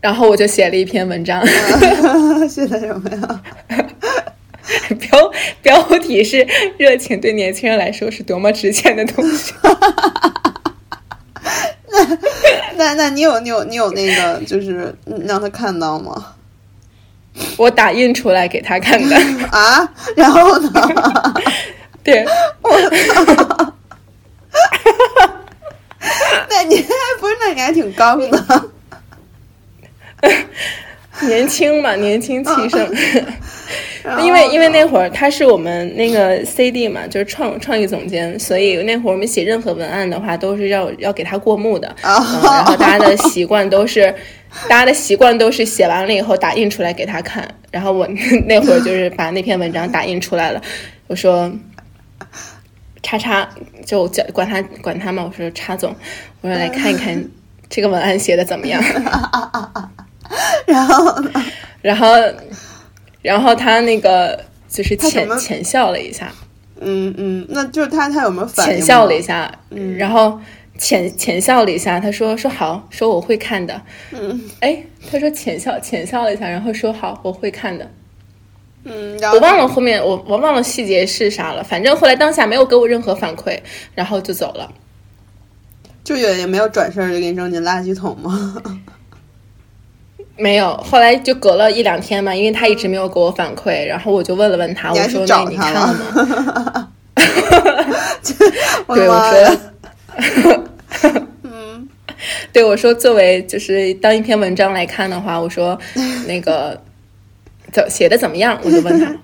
[0.01, 1.45] 然后我就写了一篇文章，
[2.49, 3.43] 写的什么呀？
[5.01, 6.47] 标标题是
[6.79, 9.53] “热情对年轻人来说是多么值钱的东西”。
[11.91, 12.05] 那
[12.77, 14.95] 那那你有你有你有那个就是
[15.27, 16.35] 让他看到吗？
[17.57, 19.17] 我打印出来给他看的
[19.51, 20.71] 啊，然后呢？
[22.05, 22.25] 对，
[22.63, 23.75] 我操！
[26.49, 26.83] 那你还
[27.21, 27.37] 不是？
[27.41, 28.71] 那你还挺刚的，
[31.27, 32.89] 年轻嘛，年轻气盛。
[34.25, 41.95] 因为因为那会儿他是我们那个 CD 嘛，就是创创意总监，所以那会儿我们写任何文案的话，都是要要给他过目的。
[42.01, 44.03] 然后大家的习惯都是，
[44.67, 47.47] 大家的习惯都是写完了以后打印出来给他看。
[47.71, 48.09] 然后我
[48.47, 50.63] 那会儿就是把那篇文章打印出来了，
[51.07, 51.53] 我说。
[53.09, 53.49] 叉叉
[53.87, 55.95] 就叫管他管他嘛，我说叉总，
[56.43, 57.19] 我说来看一看
[57.71, 58.83] 这个文案写的怎么样。
[60.67, 61.25] 然后，
[61.81, 62.07] 然后，
[63.23, 66.31] 然后他那个就是浅浅笑了一下。
[66.81, 69.51] 嗯嗯，那就是他他有没有反浅笑了一下？
[69.71, 70.39] 嗯，然后
[70.77, 73.81] 浅浅笑了一下，他说说好，说我会看的。
[74.11, 77.91] 嗯，哎，他说浅笑浅笑了一下，然后说好，我会看的。
[78.91, 83.59] 嗯，我忘了后面我我忘了细节是啥了，反正后来当下没有给我任何反馈，
[83.95, 84.71] 然后就走了，
[86.03, 88.57] 就也也没有转身就给你扔进垃圾桶吗？
[90.41, 96.89] 没有，后来就隔了一两天嘛，因为他一直没有给我反馈，然后我就问了问他， 我说那你看了吗？
[98.25, 98.37] 对，
[98.87, 100.63] 我说，
[101.43, 101.89] 嗯，
[102.53, 105.79] 对我说，作为就是当一篇文章来看的话，我说
[106.27, 106.81] 那个。
[107.73, 108.59] 怎写的怎么样？
[108.65, 109.15] 我就问他，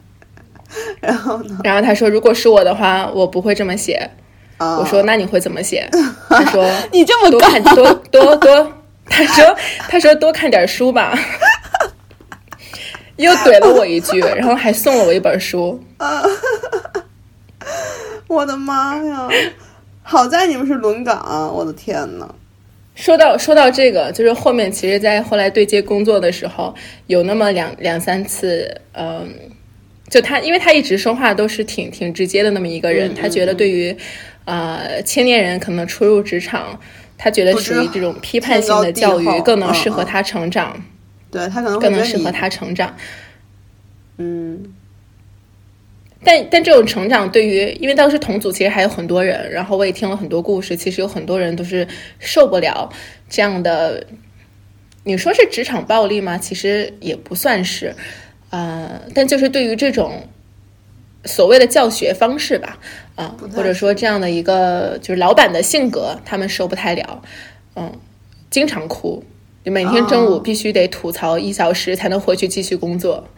[1.01, 1.59] 然后呢？
[1.65, 4.11] 然后他说：“如果是我的话，我不会这么写。”
[4.59, 5.89] 我说：“那你会怎么写？”
[6.29, 8.73] 他说：“你这么多看多多多。”
[9.07, 9.57] 他说
[9.89, 11.19] ：“他说多看点书吧。
[13.17, 15.81] ”又怼了我一句，然后还送了我一本书。
[18.27, 19.29] 我的妈呀！
[20.03, 22.29] 好在你们是轮岗，我的天呐。
[22.95, 26.75] 说到说到这个，就是后面其实，在后来对接工作的时候，
[27.09, 29.29] 有那么两两三次，嗯，
[30.09, 33.97] 就他，因为他一直说话都是挺挺直接的那么一个人，他觉得对于，
[34.45, 36.79] 呃，青年人可能初入职场。
[37.17, 40.77] 他觉得属于这种批判性的教育更能适合他成长。
[41.31, 42.95] 对他可能更能适合他成长。
[44.19, 44.75] 嗯。
[46.25, 51.87] 但但这种成长对于，因为当时同组其实还有很多人，然后我也听了很多故事，其实有很多人都是
[52.19, 52.91] 受不了
[53.29, 54.07] 这样的。
[55.07, 56.39] 你说是职场暴力吗？
[56.39, 57.95] 其实也不算是，
[58.49, 60.23] 呃，但就是对于这种
[61.27, 62.79] 所谓的教学方式吧，
[63.15, 67.23] 啊，或者说这样的一个就是老板的性格，他们受不太了，
[67.77, 67.93] 嗯，
[68.49, 69.23] 经常哭，
[69.63, 73.29] 就每天中午必须得吐槽一小时才能回去继续工作。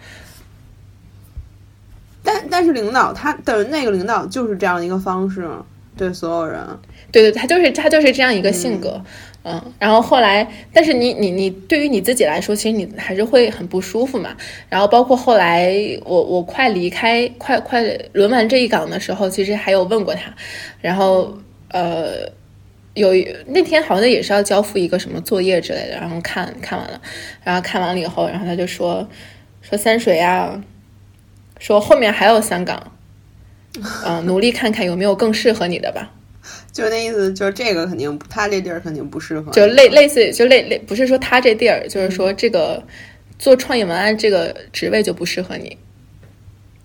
[2.26, 5.48] 但但是领导他的那个领导就是这样一个方式
[5.96, 6.60] 对所有人，
[7.10, 9.02] 对对，他就是他就是这样一个性格，
[9.44, 14.36] 嗯，然后后来，但是你你你对于你自己来说，其实你还是会很不舒服嘛。
[14.68, 20.30] 然后包括后来我我快离开快快轮完这一岗的时候，其实还有问过他，
[20.82, 21.34] 然后
[21.70, 22.28] 呃
[22.92, 23.12] 有
[23.46, 27.00] 那天好像也是要交付一个什么作业之类的，然后看看完了，
[27.42, 29.08] 然后看完了以后，然后他就说
[29.62, 30.62] 说三水啊。
[31.58, 32.92] 说后面还有三岗，
[34.04, 36.12] 嗯，努力看看有没有更适合你的吧。
[36.72, 39.50] 就那意思，就是这个肯定，他这地儿肯定不适合。
[39.52, 42.82] 就类类似，就类类，不是说他这地儿，就是说这个
[43.38, 45.76] 做创意文案这个职位就不适合你。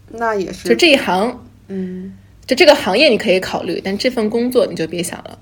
[0.09, 2.13] 那也是，就这一行，嗯，
[2.47, 5.37] 就这个行业你可以考虑，但这份工作你就别想了。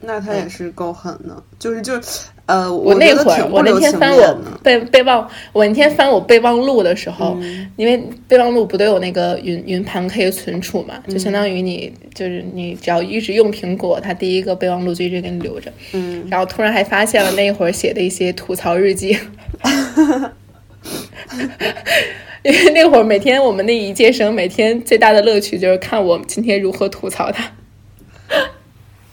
[0.00, 2.00] 那他也是够狠的，就是就。
[2.46, 7.38] 呃，我那会儿，我那天翻我备备忘，我那天翻我备忘录的时候，
[7.76, 15.72] 因为备忘录不都有那个云云盘可以存储嘛，就相当于你就是你只要一直用苹果，它第一个备忘录就一直给你留着。
[15.92, 19.16] 嗯，然后突然还发现了那会儿写的一些吐槽日记，
[22.42, 27.48] 因为那会儿每天我们那一届生每天最大的乐趣就是看我今天如何吐槽他，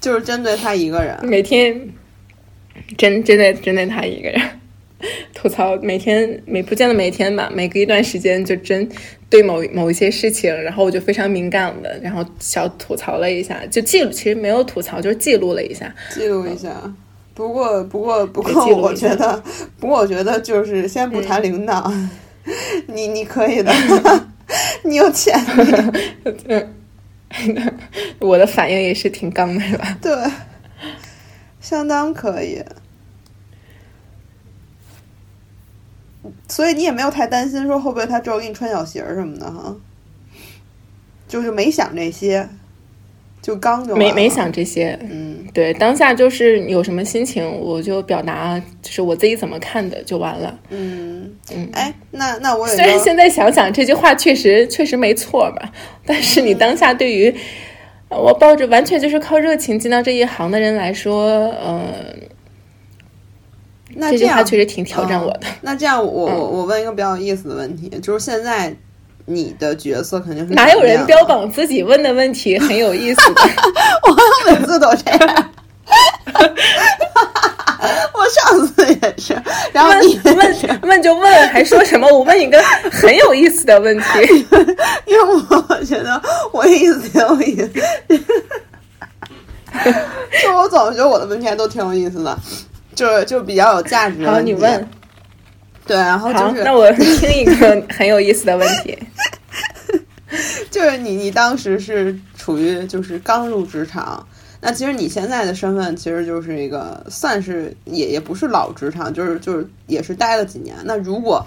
[0.08, 1.90] 就是针对他一个人，每天。
[2.98, 4.40] 针针对针对他一个人
[5.34, 8.88] 吐槽，每天每不见得每天吧，每隔一段时间就针
[9.30, 16.70] 对某某一些事情，然后我就非常敏感的，然后小吐槽了一下，就记录，其实没有吐槽，就是记录了一下，记录一下。
[17.34, 19.44] 不过不过不过，我觉得，
[19.78, 21.92] 不过我觉得就是先不谈领导，
[22.88, 23.74] 你你可以的，
[24.86, 26.64] 你有潜力。
[28.20, 29.98] 我的反应也是挺刚的，是吧？
[30.02, 30.14] 对。
[31.60, 32.64] 相当可以，
[36.48, 39.76] 所以你也没有太担心说会不会他之后给你穿小鞋什么的哈，
[41.28, 42.48] 就是没想这些，
[43.48, 55.72] 就刚就没没想这些，嗯，对，当下就是有什么心情我就表达，就是我自己怎么看的就完了，嗯嗯，哎，那那我也虽然现在想想这句话确实确实没错吧，
[56.06, 57.34] 但是你当下对于。
[58.10, 61.94] 我抱着完全就是靠热情进到这一行的人来说，嗯，
[63.96, 65.42] 那这句话确实挺挑战我的。
[65.60, 68.74] 那这样，我我我问一个比较有意思的问题，就是现在
[69.30, 73.22] 你的角色肯定是哪有人标榜自己问的问题很有意思？
[74.08, 74.16] 我
[74.50, 75.52] 每次都这样。
[78.14, 79.36] 我上次也是，
[79.74, 82.08] 然后你问问就问，还说什么？
[82.08, 82.58] 我问一个
[82.90, 84.06] 很有意思的问题，
[85.06, 86.22] 因为我觉得
[86.54, 87.70] 我意思挺有意思。
[90.42, 92.38] 就我总觉得我的问题还都挺有意思的，
[92.96, 94.26] 就是就比较有价值。
[94.26, 94.90] 好，你问。
[95.88, 98.98] 对，然后就是那我 听一个很有意思的问题，
[100.70, 104.26] 就是你你当时是处于就是刚入职场。
[104.60, 110.76] 那其实你现在的身份其实就是一个算是也也不是老职场，就是就是也是待了几年。
[110.84, 111.46] 那如果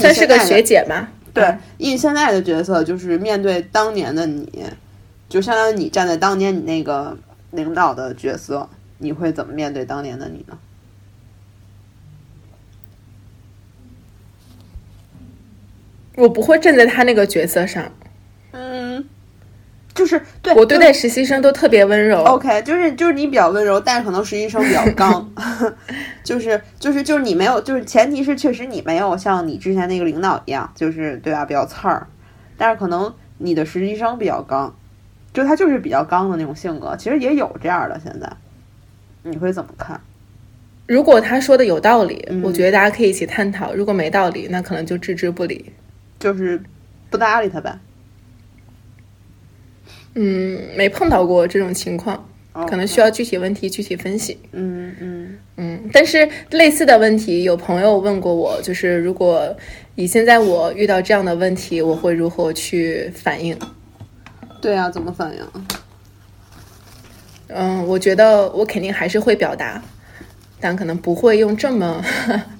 [0.00, 1.44] 算是个学姐吧，对，
[1.76, 4.64] 以你现在的角色，就是面对当年的你，
[5.28, 7.14] 就相当于你站在当年你那个
[7.50, 8.66] 领导的角色，
[8.98, 10.56] 你会怎么面对当年的你呢？
[16.16, 17.84] 我不会站在他那个角色上，
[18.50, 19.04] 嗯。
[19.94, 22.22] 就是对我对待实习生都特别温柔。
[22.24, 25.26] OK，就是就是你比较温柔，但是可能实习生比较刚。
[26.22, 31.46] 就是就是就是你没有，就是前提是确实你没有像你之前那个领导一样，就是对吧？
[31.46, 32.06] 比较刺儿。
[32.58, 34.76] 但是可能你的实习生比较刚，
[35.32, 36.94] 就他就是比较刚的那种性格。
[36.98, 38.30] 其实也有这样的，现在
[39.22, 39.98] 你会怎么看？
[40.86, 45.72] 如果他说的有道理，我觉得大家可以一起探讨；如果没道理，那可能就置之不理，
[46.18, 46.62] 就是
[47.10, 47.78] 不搭理他呗。
[50.14, 52.26] 嗯，没碰到过这种情况，
[52.68, 54.38] 可能需要具体问题具体分析。
[54.52, 59.54] 嗯嗯嗯，但是类似的问题，有朋友问过我，就是如果
[59.94, 63.58] 以现在我遇到这样的问题，我会如何去反应？
[64.62, 65.44] 对啊，怎么反应？
[67.48, 69.82] 嗯，我觉得我肯定还是会表达，
[70.58, 72.02] 但可能不会用这么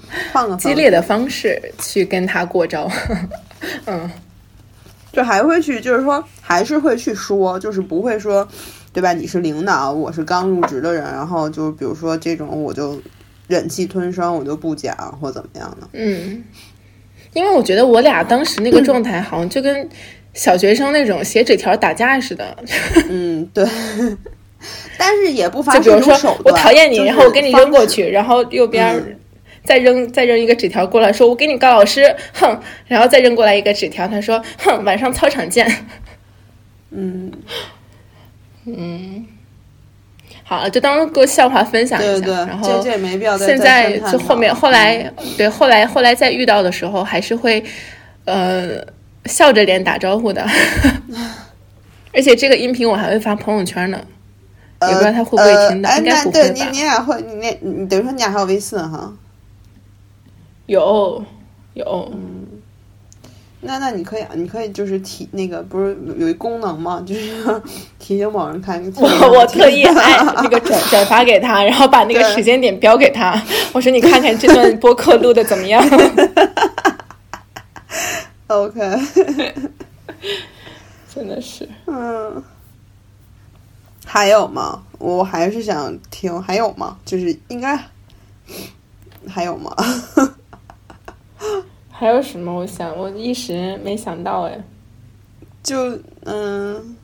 [0.60, 2.86] 激烈的方式去跟他过招。
[3.86, 4.10] 嗯，
[5.12, 8.46] 就还会去，就是说还是会去说，就是不会说，
[8.92, 9.12] 对吧？
[9.12, 13.00] 你是领导，我是刚入职的人，然后就比如说这种，我就
[13.46, 15.88] 忍气吞声，我就不讲或怎么样的。
[15.92, 16.42] 嗯，
[17.32, 19.88] 因为我觉得我俩当时那个状态，好像就跟
[20.34, 22.56] 小学生那种写纸条打架似的。
[23.08, 23.66] 嗯，对。
[24.98, 29.16] 但是也不发就比如说，我讨厌你，然后我给你扔过去，然后右边
[29.66, 35.70] 再扔再扔一个纸条过来，说我给你告老师，哼，然后再扔过来一个纸条，他说，哼，晚上操场见。
[36.90, 37.30] 嗯
[38.64, 39.26] 嗯，
[40.44, 42.46] 好了，就当个笑话分享一下。
[42.46, 43.36] 然后这这没必要。
[43.36, 47.62] 现在就后面后来对后来后来再遇到的时候，还是会
[48.24, 48.78] 呃
[49.26, 50.46] 笑着脸打招呼的。
[52.14, 54.00] 而且这个音频我还会发朋友圈呢。
[54.82, 56.54] 也不知道他会不会听到，应该不会吧？
[56.54, 59.10] 你你俩会，你你等于说你俩还有微信哈？
[60.66, 61.24] 有
[61.74, 62.46] 有，嗯，
[63.60, 67.02] 那那你可以，你可以就是提那个，不是有一功能吗？
[67.06, 67.62] 就是
[67.98, 68.82] 提醒某人看。
[68.96, 73.40] 我我特意哎 那个转转发给他，然后把那个时间点标给他。
[73.72, 75.82] 我说你看看这段播客录的怎么样？
[78.48, 78.80] OK，
[81.14, 82.42] 真的是，嗯。
[84.08, 84.84] 还有吗？
[84.98, 86.40] 我还是想听。
[86.40, 86.96] 还有吗？
[87.04, 87.76] 就是应该
[89.28, 89.74] 还有吗？
[91.90, 92.52] 还有什么？
[92.52, 94.58] 我想，我一时没想到哎。
[95.62, 96.96] 就嗯，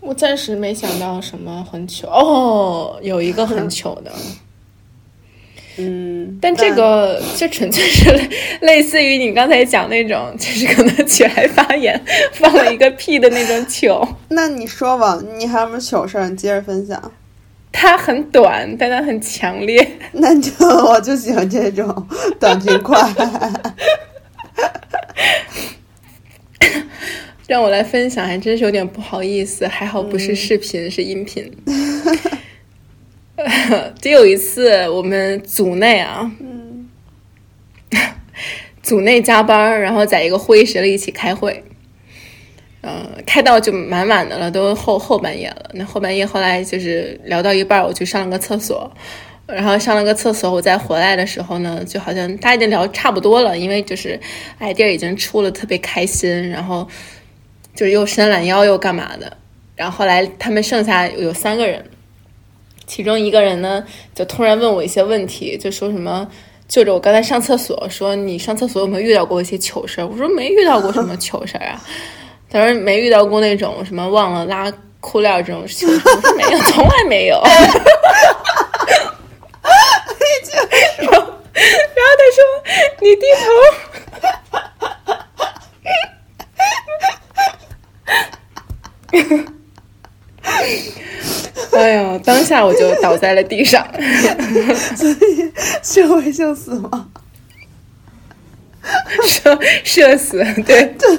[0.00, 4.12] 我暂时没想到什么很糗哦，有一个很糗的。
[5.78, 8.10] 嗯，但这个这纯粹是
[8.62, 12.00] 类似于你刚才讲那种，就是可能起来发言
[12.32, 14.06] 放了一个屁的那种糗。
[14.28, 16.28] 那你说吧，你还有什么糗事儿？
[16.30, 17.12] 你接着分享。
[17.78, 19.86] 它很短，但它很强烈。
[20.12, 22.08] 那就我就喜欢这种
[22.40, 22.98] 短平快。
[27.46, 29.68] 让我来分享，还真是有点不好意思。
[29.68, 31.52] 还好不是视频，是音频。
[34.00, 36.88] 就有一次，我们组内啊，嗯，
[38.82, 41.62] 组内加班，然后在一个会议室里一起开会，
[42.88, 45.70] 嗯，开到就蛮晚的了，都后后半夜了。
[45.72, 48.88] 那后半夜后来就是聊到一半，我去上了个厕所，
[49.48, 54.20] 然后上了个厕所，我再回来的时候呢，就好像大家已经聊差不多了，因为就是
[54.60, 56.86] idea 已经出了，特别开心，然后
[57.74, 59.36] 就是又伸懒腰又干嘛的，
[59.74, 61.84] 然后后来他们剩下有三个人。
[62.86, 63.84] 其中一个人呢，
[64.14, 66.28] 就突然问我一些问题，就说什么
[66.68, 70.06] 就着我刚才上厕所，说你上厕所有没有遇到过一些糗事儿？
[70.06, 71.82] 我说没遇到过什么糗事儿啊。
[72.50, 77.40] 他说没遇到过那种什么忘了拉裤链这种糗事我说没有，从来没有。
[80.98, 82.38] 然后，然后他说
[83.00, 83.46] 你低头。
[91.72, 92.18] 哎呀！
[92.24, 93.86] 当下我就倒在了地上，
[94.96, 97.08] 所以社会性死吗，
[99.26, 101.18] 社社死，对对，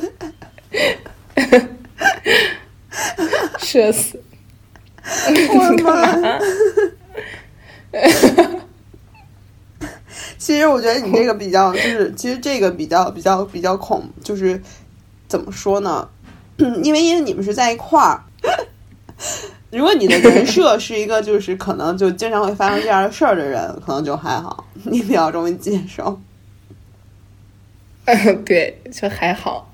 [3.60, 4.22] 社死，
[5.50, 6.40] 我的妈！
[10.38, 14.62] 其实我觉得你这个比较，就是其实这个比较比较比较恐，就是
[15.28, 16.10] 怎么说呢？
[16.84, 18.24] 因为因为你们是在一块儿。
[19.70, 26.20] 如果你的人设是一个就是可能就经常会发生这样的事儿的人，可能就还好，你比较容易接受。
[28.06, 29.70] 嗯， 对，就还好。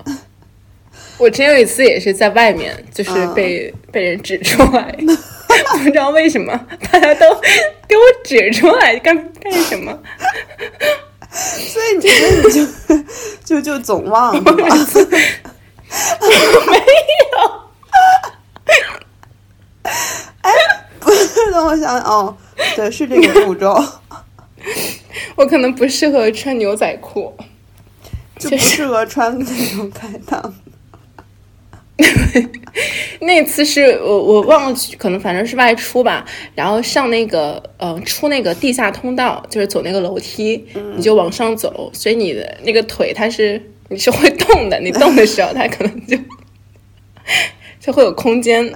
[1.18, 4.92] 我之前有一次也是在外面，就是被被人指出来，
[5.78, 6.52] 不知道为什么
[6.90, 7.26] 大家都
[7.88, 9.96] 给我指出来干干什么？
[11.30, 12.08] 所以你
[12.48, 12.66] 你就
[13.44, 14.68] 就就总忘了 没有。
[20.42, 20.50] 哎，
[21.00, 22.36] 不是，等我想想哦，
[22.76, 23.82] 对，是这个步骤。
[25.36, 27.36] 我可能不适合穿牛仔裤，
[28.38, 29.44] 就不适合穿那
[29.76, 30.52] 种开裆。
[33.20, 36.24] 那次是我我忘了，可能反正是外出吧，
[36.54, 40.66] 然后上那个呃出那个地下通道，就是走那个楼梯，
[40.96, 46.18] 你就往上走，所以你的那个腿它是你是会动的，你动的时候它可能就
[47.78, 48.72] 就会有空间。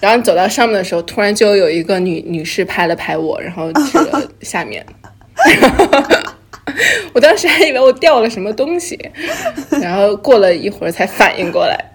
[0.00, 4.84] 然后你走到上面的时候，突然就有一个女女士拍了拍我，然后去了下面。
[7.14, 8.98] 我当时还以为我掉了什么东西，
[9.80, 11.92] 然后过了一会儿才反应过来。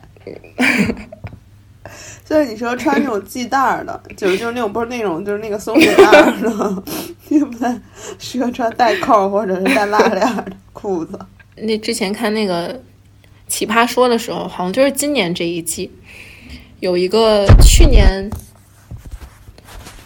[2.28, 6.84] 就是你说穿那种系带儿的，就是就是那种不是那种就是那个松紧带儿的，
[7.28, 7.80] 你不太
[8.18, 11.20] 适合穿带扣或者是带拉链的裤子。
[11.58, 12.82] 那之前看那个
[13.48, 15.92] 奇葩说的时候，好像就是今年这一季
[16.80, 18.28] 有一个去年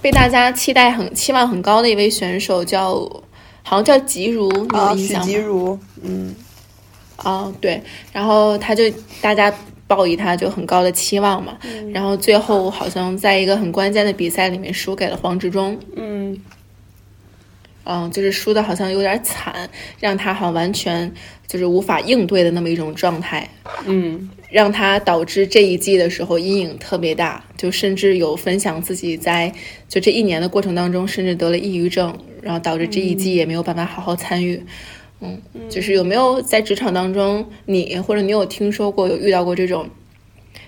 [0.01, 2.95] 被大家期待很期望很高的一位选手，叫
[3.70, 5.26] 好像叫吉如，你有印象吗？
[5.28, 6.36] 吉如，嗯，
[7.24, 7.80] 哦对，
[8.11, 8.84] 然后他就
[9.22, 9.53] 大家。
[9.89, 11.57] 抱以他就很高的期望嘛，
[11.91, 16.39] 然后最后好像在一个很关键的比赛里面输给了黄执中，嗯，
[17.91, 19.67] 嗯，就是输的好像有点惨，
[19.99, 21.11] 让他好像完全
[21.47, 23.49] 就是无法应对的那么一种状态，
[23.87, 29.51] 嗯，让他导致这一季的时候阴影特别大，就甚至有分享自己在
[29.87, 34.63] 就这一年的过程当中，甚至得了抑郁症，然后导致这一季也没有办法好好参与。
[35.21, 39.89] 嗯，就是有没有在职场当中，你或者你有听说过有遇到过这种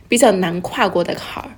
[0.09, 1.51] 比较难跨过的坎儿，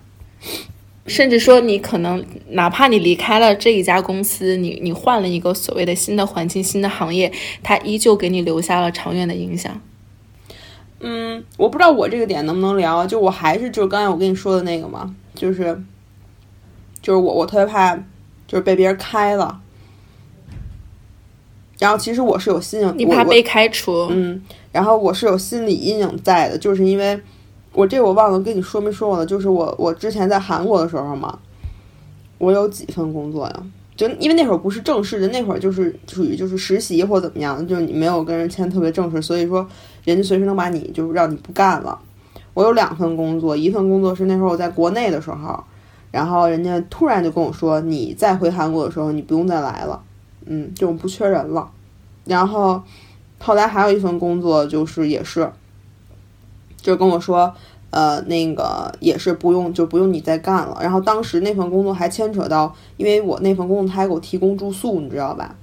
[1.06, 7.32] 甚至说你可能哪怕你离开了这一家公司，你你换了一个所谓的新的环境、新的行业，
[7.62, 9.82] 它依旧给你留下了长远的影响。
[11.02, 15.78] 嗯，我不知道我这个点能不能聊，就我还是就是刚才我跟你说的那个嘛，就是
[17.02, 17.94] 就是我我特别怕
[18.48, 19.60] 就是被别人开了。
[21.80, 24.42] 然后其实我是有心理，你怕被开除，嗯，
[24.72, 27.20] 然后我是有心理阴影在的，就是因为
[27.74, 31.38] 我这我忘了跟你说没说过了，就是我我之前在韩国的时候嘛，
[32.38, 33.64] 我有几份工作呀，
[33.96, 39.68] 就因为那会儿不是正式的，那会儿就是属于就是实习或怎么样，就是你没有跟人签特别正式，所以说
[40.04, 42.00] 人家随时能把你就让你不干了。
[42.54, 45.64] 我有两份工作，一份工作是那时候我在国内的时候，
[46.12, 50.00] 然后人家突然就跟我说，你再回韩国的时候，你不用再来了。
[50.46, 51.68] 嗯，这种不缺人了。
[52.26, 52.80] 然后
[53.40, 55.52] 后来还有一份工作，就是也是，
[56.84, 57.52] 就跟我说，
[57.90, 60.78] 呃，那个也是不用，就不用你再干了。
[60.82, 65.56] 然后当时那份工作还牵扯到，因为我那份工作他还给我提供住宿，你知道吧？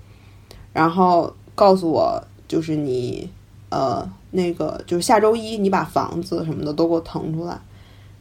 [0.72, 3.28] 然后告诉我，就是你，
[3.68, 7.60] 呃，那个就是下周一你把房子什么的都给我腾出来，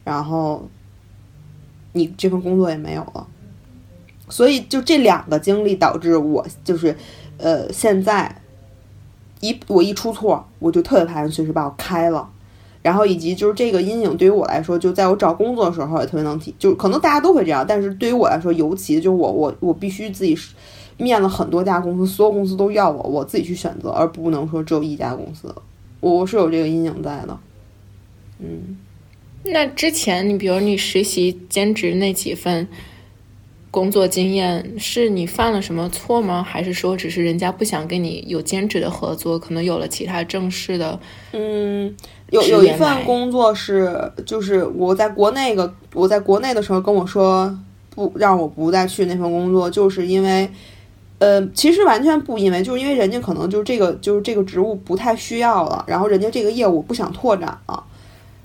[0.03, 0.67] 然后
[1.93, 3.25] 你这份工作也没有了。
[4.27, 6.95] 所以，就这两个经历导致我就是，
[7.37, 8.41] 呃，现在
[9.39, 12.29] 一我一出错，我就特别怕人随时把我开了。
[12.81, 20.37] 然后，以及就是这个阴影对于我来说，就在我找工作的时候也特别能提，就可能大家都会这样，但是对于我来说，尤其就是我我我必须自己
[20.97, 25.53] 面了很多家公司，所有公司都要我，我自己去选择，而不能说只有一家公司。
[25.99, 27.37] 我是有这个阴影在的。
[28.39, 28.77] 嗯，
[29.43, 32.67] 那之前你比如你实习兼职那几份。
[33.71, 36.41] 工作经验是你犯了什么错吗？
[36.41, 40.99] 还是说只是人家不想跟你有兼职的合作，可能有了其他正式的？
[41.33, 41.95] 嗯，
[42.31, 47.57] 有有一份工作是，就是我在国内个我在国内的时候跟我说
[47.89, 50.49] 不让我不再去那份工作，就是因为，
[51.17, 57.83] 呃，其实完全不因为，就是因为人家可能就这个就是这个职务不太需要了，然后人家这个业务不想拓展了。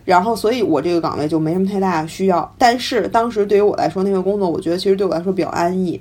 [0.04, 2.54] 然后，所以我这个岗位就没什么太大的需要。
[2.58, 5.98] 但是当时对于我来说，那份工作我觉得其实对我来说比较安逸，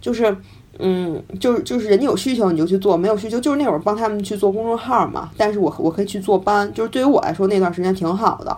[0.00, 0.34] 就是，
[0.78, 5.30] 嗯，就是就是人家有需求你就去做，没有需求就是那会儿帮他们去做公众号嘛。
[5.36, 8.56] 但是我我可以去做班，就是对于我来说那段时间挺好的，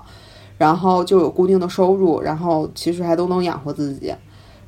[0.58, 4.14] 然后就有固定的收入，然后其实还都能养活自己，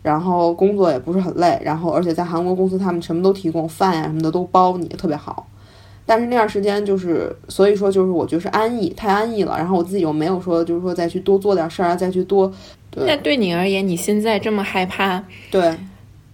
[0.02, 5.46] 然后工作也不是很累，然后而且在韩国公司他们什么都提供，饭呀什么的都包你，特别好。
[6.04, 9.54] 但是那段时间就是，所以说就是我觉得是安逸，太安逸了。
[9.58, 12.50] 然后我自己又没有说，就是说再去多做点事儿啊，再去多。
[12.96, 15.76] 那对你而言，你现在这么害怕对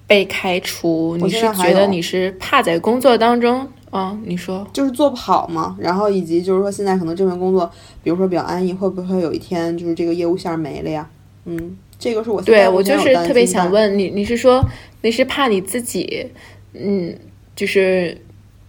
[0.07, 4.18] 被开除，你是觉得你是怕在工作当中啊？
[4.24, 5.76] 你说就是做不好嘛？
[5.78, 7.70] 然后以及就是说现在可能这份工作，
[8.02, 11.09] 比如说比较安逸，会不会有一天就是这个业务线没了呀？
[11.44, 14.64] 嗯，这个是我对我就是特别想问你，你是说
[15.02, 16.26] 你是怕你自己，
[16.72, 17.16] 嗯，
[17.57, 18.16] 就是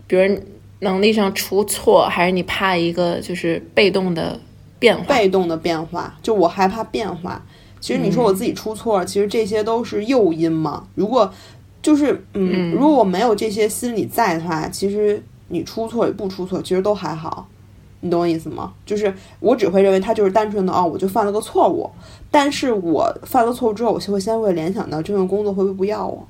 [0.08, 0.38] 比如。
[0.80, 4.38] 能力上出错，还是你怕一个就是被动的
[4.78, 5.04] 变化？
[5.06, 7.44] 被动的变化，就我害怕变化。
[7.86, 10.88] 其实你说我自己出错，其实这些都是诱因嘛。
[10.96, 11.32] 如果
[11.84, 17.48] 就是嗯，如果我没有这些心理在的话，其实你出错与不出错，其实都还好。
[18.00, 18.74] 你懂我意思吗？
[18.88, 21.88] 就是我只会认为他就是单纯的哦，我就犯了个错误。
[22.32, 26.28] 但是我犯了错误之后，我就会先会联想到这份工作会不会不要我。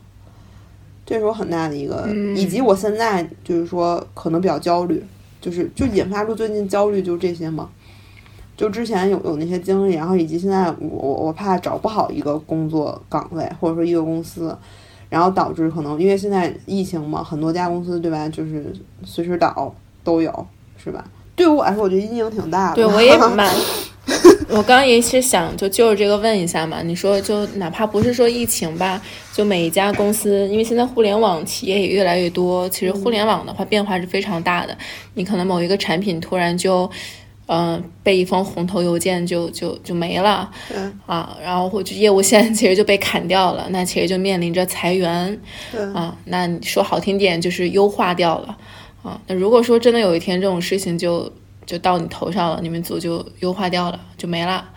[1.05, 5.01] 这是我很大的一个，以及我现在就是说可能比较焦虑，
[5.39, 7.69] 就是就引发出最近焦虑就这些嘛。
[8.57, 14.57] 就之前有有那些经历，然后以及现在我我怕找不好一个工作岗位或者说一个公司，
[15.09, 20.47] 然后导致可能因为现在疫情嘛，很多家公司对吧，就是随时倒都有，
[20.77, 21.03] 是吧？
[21.35, 22.75] 对于我来说，我觉得阴影挺大的。
[22.75, 23.53] 对我也蛮，
[24.47, 29.01] 我刚刚也是想就就是这个问一下嘛，你说就哪怕不是说疫情吧，
[29.33, 34.77] 就每一家公司，因为现在互联网企业也越来越多，其实互联网的话变化是非常大的。
[35.15, 36.89] 你可能某一个产品突然就，
[37.47, 40.49] 嗯，被一封红头邮件就就就没了，
[41.05, 45.39] 啊，然后或者业务线其实就被砍掉了，那其实就面临着裁员，
[45.93, 48.57] 啊，那你说好听点就是优化掉了，
[49.03, 51.31] 啊，那如果说真的有一天这种事情就。
[51.65, 54.69] 就到你头上了，你们组就优化掉了，就没了，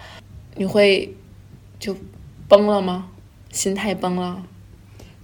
[0.57, 1.15] 你会
[1.79, 1.95] 就
[2.49, 3.11] 崩了吗？
[3.53, 4.43] 心态崩了？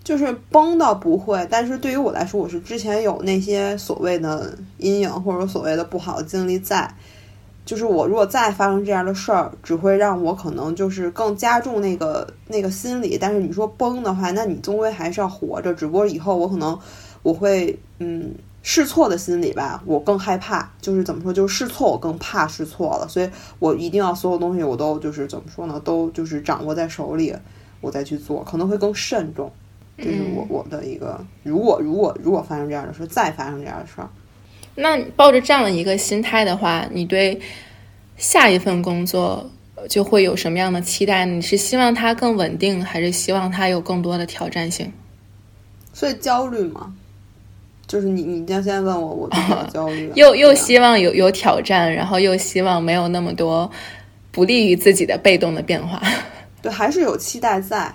[0.05, 6.95] 就是崩倒不会，但是对于我来说，我是之前有那些所谓的阴影或者所谓的不好的经历在，
[7.65, 13.17] 就是我如果再发生这样的事儿，只会让我可能就是更加重那个那个心理。
[13.19, 16.79] 但是你说崩的话，那你终归还是要活着，只不过以后我可能
[17.23, 18.35] 我会嗯。
[18.67, 27.37] 试错的心理吧，我更害怕，就是怎么说，就是试错，我更怕试错了，所以我一定要所有东西我都就是怎么说呢，都就是掌握在手里，
[27.83, 29.53] 我再去做，可能会更慎重。
[29.99, 34.09] 这是我我的一个，如果如果如果发生这样的事，再发生这样的事儿，
[34.77, 37.41] 那抱着这样的一个心态的话，你对
[38.17, 39.51] 下一份工作
[39.89, 41.25] 就会有什么样的期待？
[41.25, 44.93] 你是希望它更稳定，还是希望它有更多的挑战性？
[45.93, 46.93] 所以焦虑吗？
[47.87, 50.11] 就是你，你要先问我，我比较焦虑。
[50.17, 53.71] 又又希望有有挑战，然后又希望没有那么多
[54.33, 56.03] 不利于自己的被动的变化。
[56.63, 57.95] 对，还是有期待在。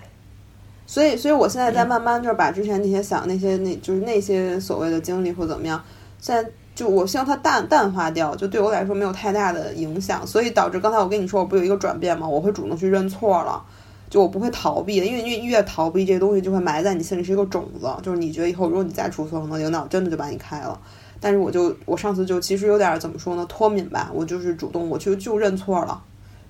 [0.85, 5.83] 所以，所以我现在在慢慢就是把之前那些想那些那就是那些所谓的经历或怎么样，
[6.21, 6.49] 现在
[6.79, 10.25] 就我希望它淡淡化掉，就对我来说没有太大的影响。
[10.25, 12.25] 所以导致刚才我跟你说，我不有一个转变吗？
[12.25, 13.61] 我会主动去认错了。
[14.09, 20.79] 就我不会逃避的，因为越越逃避这些东西就会埋在你心里是一个种子，就是你觉得以后如果你再出错，可能领导真的就把你开了。
[21.19, 26.01] 但是我就我上次就其实有点怎么说呢，脱敏吧，我就是主动我就就认错了，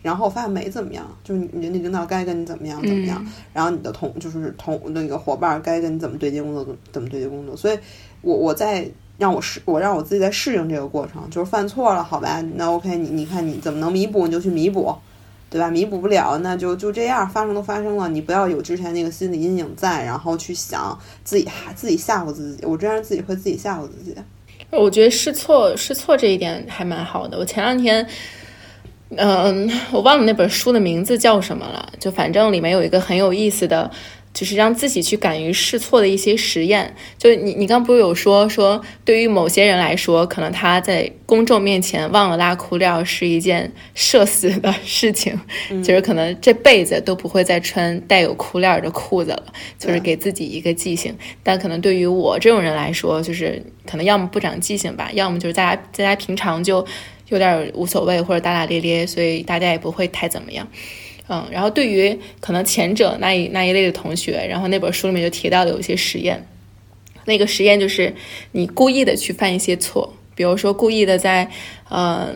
[0.03, 7.79] 然后发现没怎么样，就是你你领导该跟你怎么样怎么样，然后你的同就是同那个伙伴该跟你怎么对接工作怎么对接工作，所以
[8.21, 8.87] 我我在
[9.19, 14.95] 让我适我让我自己在适应这个过程，就是犯错了好吧，那 OK 你你看你怎么能弥补你就去弥补。
[15.51, 15.67] 对吧？
[15.67, 22.63] 弥补不了，那就就这样，发生都发生了，你不要有之前那个心理阴影在，然后去想自己还自己吓唬自己。
[22.63, 24.15] 我这样自己会自己吓唬自己。
[24.69, 27.35] 我觉得试错试错这一点还蛮好的。
[27.35, 28.07] 我前两天，
[29.17, 33.89] 嗯，我忘了那本书的名字叫什么了，就反正里面有一个很有意思的。
[34.33, 36.95] 就是让自己去敢于试错的一些实验。
[37.17, 45.37] 就你，你刚不是有说说，对于某些人来说，可能他在公众面前忘了拉裤链是一件社死的事情，
[45.83, 49.43] 就是可能这辈子都不会再穿带有裤链的裤子了，
[49.77, 51.15] 就是给自己一个记性。
[51.43, 56.85] 但可能对于我这种人来说，就是可能要么不长记性吧，要么就是大家大家平常就
[57.29, 60.67] 有点无所谓或者大大咧咧，所以大家也不会太怎么样。
[61.29, 66.43] 嗯，然后对于可能前者那一那一类的同学，然后那本书里面就提到了有一些实验，
[67.25, 68.13] 那个实验就是
[68.53, 71.47] 你故意的去犯一些错，比如说故意的在
[71.87, 72.33] 呃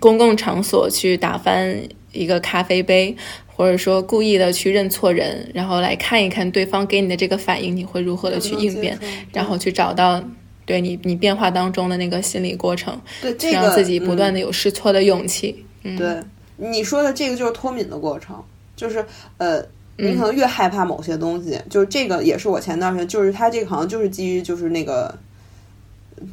[0.00, 1.80] 公共场所去打翻
[2.10, 3.16] 一个咖啡杯，
[3.46, 8.98] 或者说故意的去认错人，然后来看一看对方给你的这个反应，你会如何的去应变，
[9.32, 10.20] 然后去找到
[10.66, 16.16] 对你你变化当中的那个心理过程，对，让自己不断的有试错的勇气，嗯，对。
[16.56, 18.42] 你说的这个就是脱敏的过程，
[18.76, 19.04] 就是
[19.38, 19.60] 呃，
[19.96, 25.12] 你可能越害怕某些东西，就是这个也是我前段时间，就是他这个好像就是基于就是那个，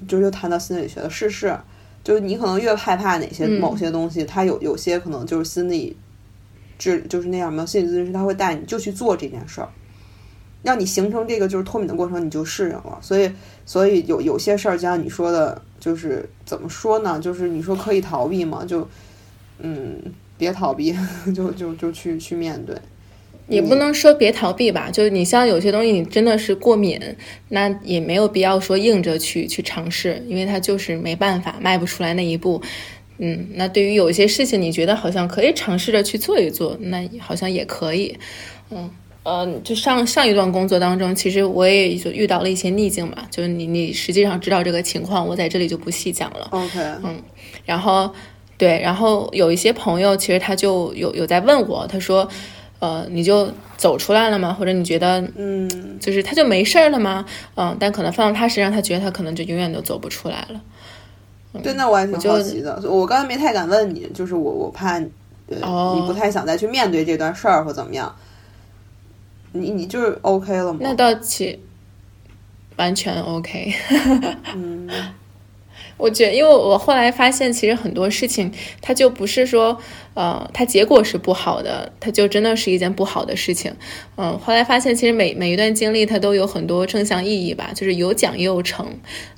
[0.07, 1.57] 就是又谈到心理学的事实，
[2.03, 5.95] 就是你可能越害怕哪些某些东西，他有有些可能就是心理
[6.77, 9.69] 治就是那样没有心理咨询师他会带你就去做这件事儿，
[10.63, 12.97] 让你形成这个就是脱敏的过程，你就适应了。
[13.01, 13.31] 所以
[13.65, 17.19] 所以有有些事儿，就像你说的，就是怎么说呢？
[17.19, 18.63] 就是你说可以逃避吗？
[18.65, 18.87] 就
[19.63, 20.01] 嗯，
[20.37, 20.95] 别逃避，
[21.35, 22.75] 就就就去去面对，
[23.47, 24.89] 也不能说别逃避吧。
[24.91, 26.99] 就是你像有些东西，你真的是过敏，
[27.49, 32.61] 那也没有必要说硬着去去尝试，因为它就是没办法迈不出来那一步。
[33.19, 38.17] 嗯，那对于有一些事情，你觉得好像可以尝试着去做一做，那好像也可以。
[38.71, 38.89] 嗯
[39.23, 46.47] 嗯，就上上一段工作当中，其实我也就遇到了一些逆境嘛，就是你你实际上知道这个情况，我在这里就不细讲了。
[46.51, 47.21] OK，嗯，
[47.63, 48.11] 然后。
[48.61, 52.29] 对，然后有一些朋友，其实他就有有在问我，他说，
[52.77, 54.53] 呃，你就走出来了吗？
[54.53, 55.67] 或者你觉得，嗯，
[55.99, 57.25] 就是他就没事儿了吗？
[57.55, 60.61] 嗯，但可能放到他身上，他觉得他可能就永远都走不出来了。
[61.63, 62.79] 对，那我还挺好奇的。
[62.87, 64.99] 我刚才没太敢问你，就是我我怕，
[65.47, 68.15] 呃，你不太想再去面对这段事儿或怎么样。
[69.53, 70.81] 你你就是 OK 了吗？
[70.83, 71.59] 那倒其
[72.75, 73.73] 完全 OK。
[74.55, 74.87] 嗯。
[76.01, 79.77] 我觉得，因为我后来发现，其实很多事情它就不是说，
[80.15, 83.71] 呃，它结果是不好的，它就真的是一件不好的事情。
[84.17, 88.85] 嗯，后来发现，其实每每一段经历它都有很多正向意义吧，就是有奖也有惩。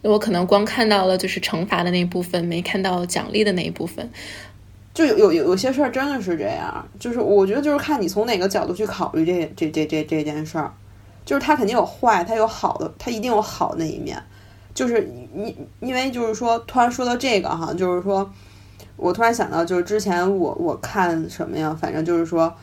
[0.02, 4.10] 我可能光看到了就是惩罚的那一部分，没看到奖励的那一部分。
[4.94, 10.72] 就有有有些事儿真的是这样，就是我觉得就是看你从哪个角度去考虑这这这这这件事儿，
[11.26, 14.22] 就是它肯定有坏，它有好的，它一定有好的那一面。
[14.74, 18.30] 就是你因为就是说突然说到这个哈，就是说
[18.96, 22.54] 我突然想到，就是之前我我看什么呀，反正就是说，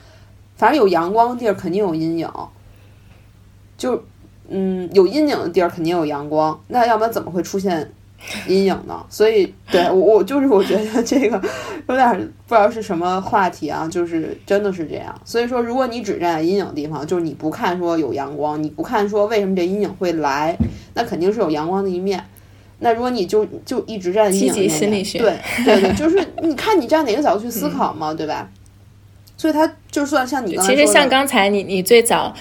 [0.57, 2.29] 反正有阳光的地儿肯定有阴影，
[3.77, 4.03] 就
[4.49, 7.93] 嗯有阴影的地儿肯定有阳光，那要不然怎么会出现？
[8.47, 9.05] 阴影呢？
[9.09, 11.41] 所以，对我我就是我觉得这个
[11.89, 12.09] 有点
[12.47, 15.15] 不知道是什么话题啊，就是真的是这样。
[15.25, 20.57] 所以说，如果你只站在阴影地方，就是你不看说有阳光，你不看说为什么这阴影会来，
[20.95, 22.25] 那肯定是有阳光的一面。
[22.81, 28.49] 那如果你就就一直站在阴影心理学，对 对对，就是你看你站哪个角度去思考嘛，对吧？
[29.37, 32.35] 所以他就算像你刚其实像刚才你你最早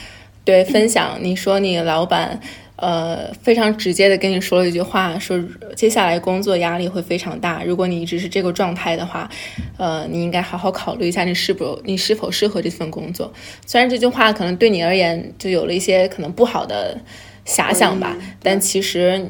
[0.44, 2.40] 对分享，你说你老板。
[2.82, 5.38] 呃，非常直接的跟你说了一句话，说
[5.76, 7.62] 接下来工作压力会非常大。
[7.64, 9.30] 如果你一直是这个状态的话，
[9.78, 13.32] 呃，你应该好好考虑一下你是否你是否适合这份工作。
[13.66, 16.98] 虽然这句话可能对你而言就有了一些可能不好的
[17.46, 19.28] 遐想吧，但其实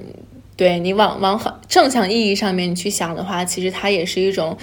[0.56, 4.56] 对你往往正向意义上面你去想的话，其实它也是一种。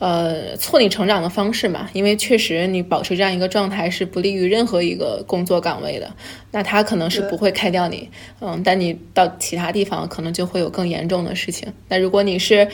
[0.00, 6.10] 呃，促你成长的方式嘛，因为确实你保持这样一个状态是不利于任何一个工作岗位的。
[6.52, 8.08] 那他可能是不会开掉你，
[8.40, 11.70] 嗯，但你到其他地方可能就会有更严重的事情。
[11.88, 12.66] 那如果你是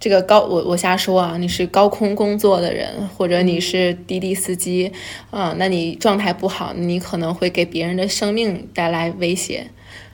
[0.00, 4.90] 这个高，我我瞎说啊，你是高空工作的人，或者你是滴滴司机，
[5.30, 9.66] 啊，那你状态不好，你可能会给别人的生命带来威胁。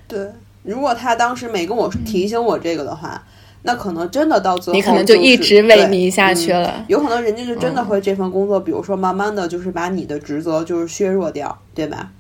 [0.08, 0.18] 对，
[0.64, 3.24] 如果他当时没跟我提醒我这个的话。
[3.66, 6.84] 那可能真的到最后，你可能就一直萎靡下去了。
[6.86, 12.10] 有可能人家就真的会这份工作，比如说慢慢的就是把你的职责就是削弱掉，对吧？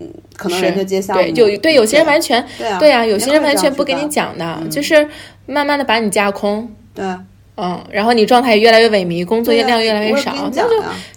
[0.00, 5.06] 嗯，可能人家接项目，对，有对有些人完全对啊，对啊，有些人完全不给你讲的，就是
[5.44, 6.66] 慢慢的把你架空。
[6.94, 7.04] 对，
[7.56, 10.68] 嗯，然后你状态也越来越萎靡，工作量越来越少，那就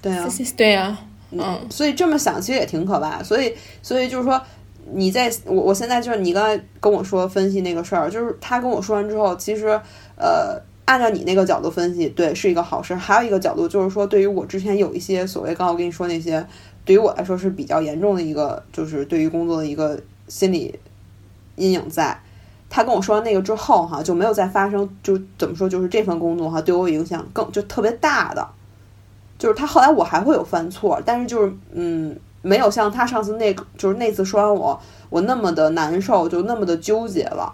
[0.01, 0.27] 对啊，
[0.57, 0.99] 对啊，
[1.31, 3.23] 嗯，所以这么想其实也挺可怕。
[3.23, 4.41] 所以，所以就是说。
[4.93, 9.67] 你在我我现在就是你刚才跟我说分析那个事儿，就是他跟我说完之后，其实
[10.15, 12.93] 呃，按照你那个角度分析，对，是一个好事。
[12.95, 16.45] 还有一个角度就是说，对于我之前有一些所谓刚刚我跟你说那些，
[16.83, 20.77] 对于我来说是比较严重的一个，就是对于工作的一个心理
[21.55, 21.89] 阴影。
[21.89, 22.19] 在
[22.69, 28.47] 他跟我说完那个之后，哈，就没有再发生，就怎么说，就是这份工作哈，对我影响更就特别大的，
[29.37, 32.17] 就是他后来我还会有犯错，但是就是嗯。
[32.41, 34.79] 没有像他上次那，就是那次说完我，
[35.09, 37.53] 我那么的难受，就那么的纠结了，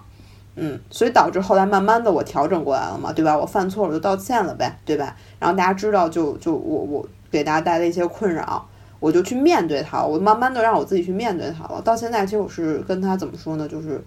[0.55, 3.37] 嗯，所以导致后来慢慢的我调整过来了嘛，对吧？
[3.37, 5.15] 我犯错了就道歉了呗，对吧？
[5.39, 8.65] 然后大家知道就就我我给大家带来一些困扰，
[8.99, 11.81] 我就去面对他，我慢慢的让我自己去面对他了。
[11.81, 14.03] 到现在其实我是跟他怎么说呢，就是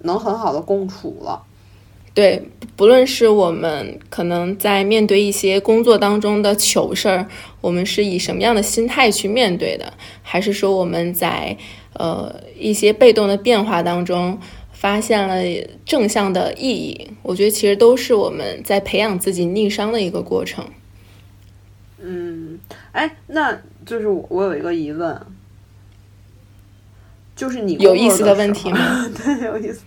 [0.00, 1.42] 能很好的共处了。
[2.16, 2.42] 对，
[2.76, 7.28] 不论是我们可能在面对一些工作当中的糗事儿，
[7.60, 9.92] 我们是以什么样的心态去面对的，
[10.22, 11.54] 还是说我们在
[11.92, 14.38] 呃一些被动的变化当中
[14.72, 15.42] 发现了
[15.84, 20.64] 正向的意义，我觉得其实都是我们在培养自己逆商的一个过程。
[22.00, 22.58] 嗯，
[22.92, 25.20] 哎，那就是我有一个疑问。
[27.36, 29.06] 就是你有意思的问题吗？
[29.22, 29.82] 对，有意思。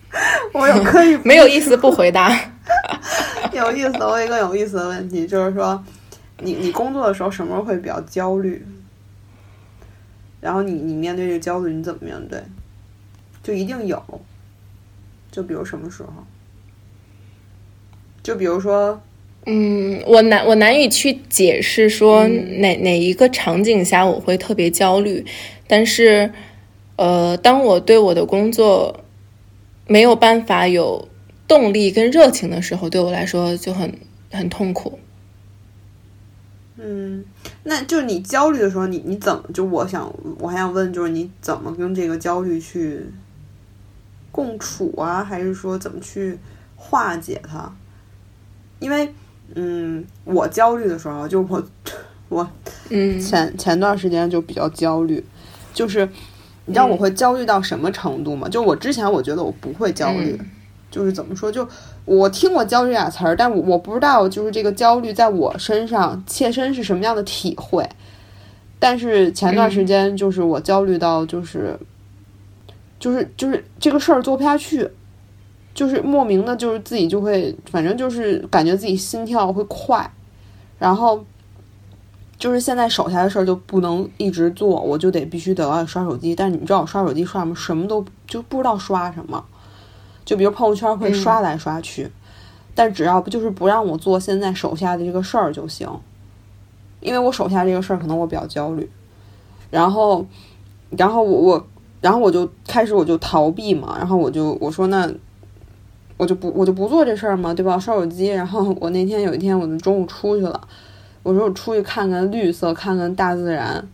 [0.53, 2.29] 我有可以 没有意思不回答。
[3.51, 5.83] 有意思，我有一个有意思的问题，就是说，
[6.41, 8.63] 你你工作的时候什么时候会比较焦虑？
[10.39, 12.39] 然后你你面对这个焦虑，你怎么面对？
[13.41, 14.01] 就一定有。
[15.31, 16.09] 就比如什么时候？
[18.21, 19.01] 就比如说，
[19.47, 25.25] 嗯，我难我难以去解释说哪哪一个场景下我会特别焦虑，
[25.67, 26.31] 但是。
[26.99, 28.99] 呃，当我对我的工作
[29.87, 31.07] 没有办法有
[31.47, 33.97] 动力跟热情的时候，对我来说就很
[34.29, 34.99] 很痛苦。
[36.75, 37.23] 嗯，
[37.63, 43.05] 那就是你焦虑的时候，你你怎么就我想我还想问，就是你怎么跟这个焦虑去
[44.29, 45.23] 共处啊？
[45.23, 46.37] 还是说怎么去
[46.75, 47.73] 化解它？
[48.79, 49.13] 因为
[49.55, 51.65] 嗯，我焦虑的时候，就我
[52.27, 52.45] 我
[52.89, 55.23] 嗯前前段时间就比较焦虑，
[55.73, 56.09] 就是。
[56.69, 58.47] 你知道我会焦虑到什么程度吗？
[58.47, 60.39] 就我之前我觉得我不会焦虑，
[60.91, 61.51] 就是怎么说？
[61.51, 61.67] 就
[62.05, 67.83] 我听过焦虑俩词儿，但我我不知道就是这个焦虑在我身上切身是什么样的体会。
[68.77, 71.75] 但是前段时间就是我焦虑到就是
[72.99, 74.87] 就是就是这个事儿做不下去，
[75.73, 80.07] 就是莫名的，就是自己就会，反正就是感觉自己心跳会快，
[80.77, 81.25] 然后
[82.39, 86.33] 就是现在手下的事儿就不能一直做，我就得必须得要刷手机。
[86.33, 89.43] 但是你知道我刷手机刷什么，什么都就不知道刷什么，
[90.23, 92.09] 就比如朋友圈会刷来刷去，
[92.73, 95.87] 但只要不就是不让我做现在手下的这个事儿就行，
[97.01, 98.89] 因为我手下这个事儿可能我比较焦虑，
[99.69, 100.25] 然后，
[100.91, 101.67] 然后我我，
[101.99, 105.11] 然后我就开始我就逃避嘛，然后我就我说那。
[106.17, 107.79] 我就不我就不做这事儿嘛，对吧？
[107.79, 108.27] 刷手机。
[108.27, 110.67] 然后我那天有一天，我就中午出去了，
[111.29, 113.87] 我说我出去看看绿色，看看大自然。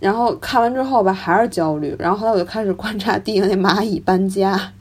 [0.00, 1.94] 然后看完之后吧，还是焦虑。
[1.98, 4.72] 然后后来我就开始观察地上那蚂蚁搬家。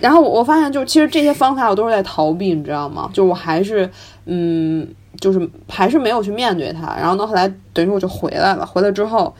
[0.00, 3.08] 然后我发现，就其实这些方法我都是在逃避，你知道吗？
[3.14, 3.88] 就我还是
[4.26, 4.86] 嗯，
[5.20, 6.94] 就是还是没有去面对它。
[6.96, 8.66] 然后到后来，等于我就回来了。
[8.66, 9.34] 回来之后，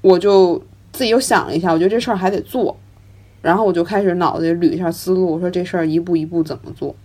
[0.00, 0.60] 我就
[0.92, 2.76] 自己又想了一下，我觉得这事儿还得做。
[3.42, 6.96] 然后我就开始脑子里捋一下思路，我说这事儿一步一步怎么做？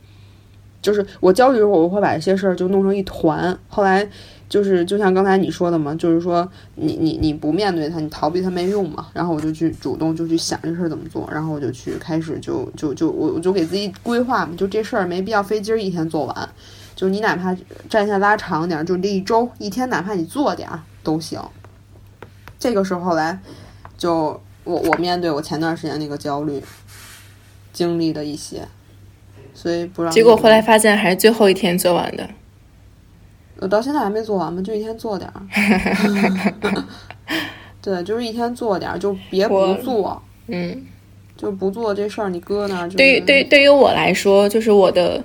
[0.81, 3.57] 就是我焦虑的时候，我会把这些事儿就弄成一团。
[3.67, 4.07] 后来
[4.49, 9.07] 就是就像刚才你说的嘛，就是说你你你不面对它，你逃避它没用嘛。
[9.13, 16.49] 然后我就去主动就去想这事儿怎么做，然后我就去开始就就就我我就给自己规划嘛，就这事儿没必要非今儿一天做完，
[16.95, 17.55] 就你哪怕
[17.89, 21.39] 战线拉长点，就这一周一天，哪怕你做点儿都行。
[22.59, 23.39] 这个时候来
[23.97, 24.41] 就。
[24.63, 26.61] 我我面对我前段时间那个焦虑
[27.73, 28.67] 经历的一些，
[29.61, 30.11] 所以不让。
[30.11, 32.27] 结果后来发现还是最后一天做完的。
[33.59, 35.41] 我到现在还没做完嘛，就一天做点儿。
[37.81, 40.21] 对，就是一天做点儿，就别不做。
[40.47, 40.85] 嗯。
[41.37, 42.89] 就不做这事儿，你搁那儿。
[42.89, 45.23] 对于对对于我来说，就是我的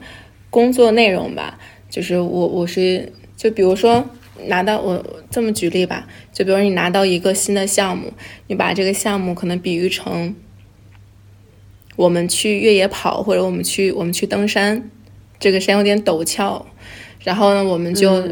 [0.51, 1.59] 工作内容吧，
[1.89, 4.05] 就是我我是就比如说。
[4.49, 8.13] 拿到我这么举例吧，就比如你拿到一个新的项目，
[8.49, 10.37] 你把这个项目可能比喻成
[11.97, 14.91] 我们去越野跑，或者我们去我们去登山，
[15.41, 16.65] 这个山有点陡峭，
[17.25, 18.23] 然后呢，我们就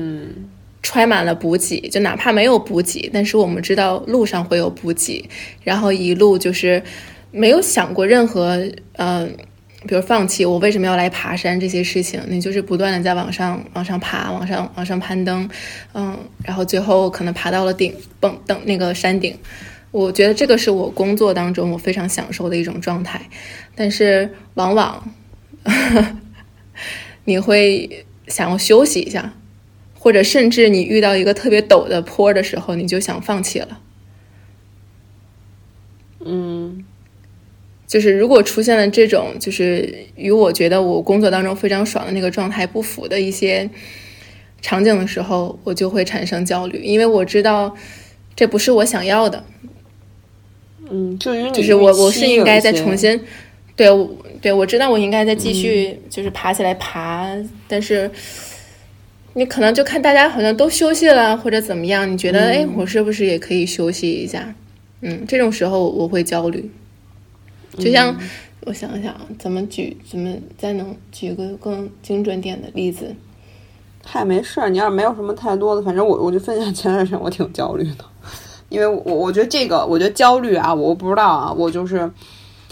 [0.83, 5.29] 揣满了补给，就哪怕没有补给，但是我们知道路上会有补给，
[5.63, 6.83] 然后一路就是
[7.31, 9.35] 没有想过任何嗯。
[9.87, 12.19] 比如放弃，我为什么要来爬山这些事情？
[12.27, 15.47] 你就是不断的在往上、往上爬、往上、往上攀登，
[15.93, 19.37] 嗯，然后最后可能爬到了顶，蹦登那个山顶。
[19.95, 23.31] 我觉得这个是我工作当中我非常享受的一种状态，
[23.77, 25.15] 但是往往
[27.27, 29.35] 你会想要休息一下，
[29.97, 33.81] 或者甚至你遇到一个特别陡的坡的时候，你就想放弃了。
[36.25, 36.85] 嗯。
[37.87, 43.71] 就是如果出现了这种，就是与我觉得我工作当中非常爽的那个状态不符的一些
[44.61, 47.77] 场景的时候，我就会产生焦虑，因为我知道
[48.35, 49.45] 这不是我想要的。
[50.91, 53.21] 嗯，就于就是我我是应该再重新，
[53.75, 53.89] 对，
[54.41, 57.29] 对，我知道我应该再继续就是爬起来爬，
[57.67, 58.11] 但是
[59.33, 64.55] 你可能就看大家好像都休息了或者怎么样，你觉得哎，我是不是也可以休息一下？
[65.01, 66.71] 嗯，这种时候我会焦虑。
[67.77, 68.17] 就像
[68.61, 73.15] 我想想怎么举，怎么再能举个更精准点的例子？
[74.05, 78.05] 嗨，没事儿，你要是没有什么太多的，反正我我就分享前段时间我挺焦虑的，
[78.75, 82.11] 因为我我觉得这个，我觉得焦虑啊，我不知道啊，我就是，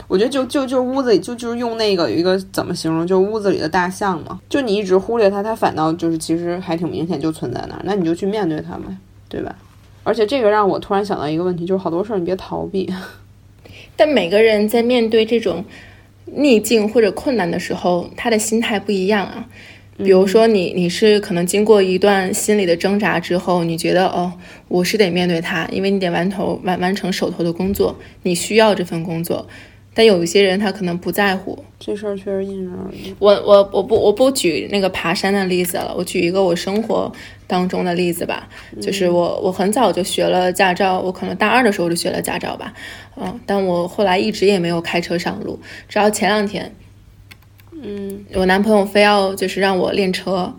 [0.08, 8.98] 我觉得就就就屋子里就就是用那个有一个怎么形容，就屋子里的大象嘛，就你一直忽略它，它反倒就是其实还挺明显就存在那儿，那你就去面对它嘛，
[9.28, 9.54] 对吧？
[10.02, 12.92] 而且这个让我突然想到一个问题，就是好多事儿你别逃避。
[13.94, 15.64] 但每个人在面对这种
[16.24, 19.46] 逆境或者困难的时候，他的心态不一样啊。
[20.02, 24.32] 比如说，你你是可能经过一段心理的挣扎之后，你觉得哦，
[24.68, 29.46] 我是得面对它，因为你得完头完完成手头的工作，你需要这份工作。
[29.94, 33.14] 但有一些人他可能不在乎这事儿，确实因人而异。
[33.18, 37.12] 我我我不我不举那个爬山的例子了，我举一个我生活
[37.46, 38.48] 当中的例子吧。
[38.80, 42.72] 就是我我很早就学了驾照，我可能大二的时候就学了驾照吧，
[43.16, 45.60] 嗯，但我后来一直也没有开车上路。
[45.90, 46.74] 直到前两天，
[47.82, 50.52] 嗯，我男朋友非要就是让我练车，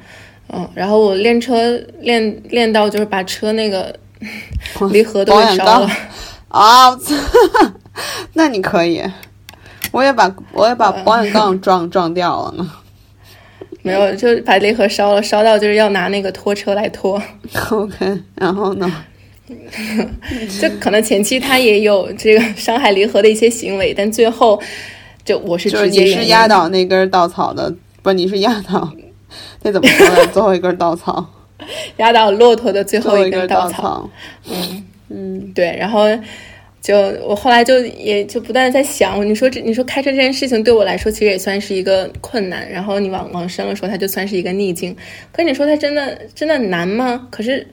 [0.50, 1.72] 嗯，然后我练车
[2.02, 3.96] 练练到就是把车那个
[4.92, 5.90] 离合都给烧了
[6.50, 6.98] 啊。
[8.34, 9.02] 那你可以，
[9.92, 12.72] 我也把我也把保险杠撞撞掉了呢。
[13.84, 17.22] 没有，就把离合烧了，烧到就是要拿那个拖车来拖。
[17.72, 18.92] OK，然后呢？
[20.60, 24.60] 就可能前期他也有这个伤害离合的一些行为，但最后
[25.26, 28.92] 就我是直接你是压倒那根稻草的，不，你是压倒
[29.64, 30.28] 那怎么说呢？
[30.34, 31.26] 最后一根稻草，
[31.98, 34.10] 压倒骆驼的最后一根稻草。
[34.50, 36.08] 嗯嗯，对，然后。
[36.84, 44.94] 就我后来就也就不断的在想，你说这你说开车这件事情对我来说其实也算是一个困难，然后你往往深了说，它就算是一个逆境。
[45.32, 47.26] 可你说它真的真的难吗？
[47.32, 47.66] 可是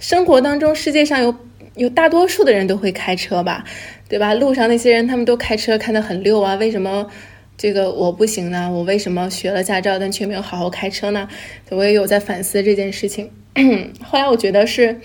[0.00, 1.32] 生活当中世界上有
[1.76, 3.64] 有大多数的人都会开车吧，
[4.14, 4.32] 对吧？
[4.32, 7.08] 路上那些人他们都开车开得很溜啊，为什么
[7.56, 8.70] 这个我不行呢？
[8.72, 11.28] 我为什么学了驾照但却没有好好开车呢？
[11.70, 13.32] 我也有在反思这件事情。
[14.04, 15.00] 后来我觉得是。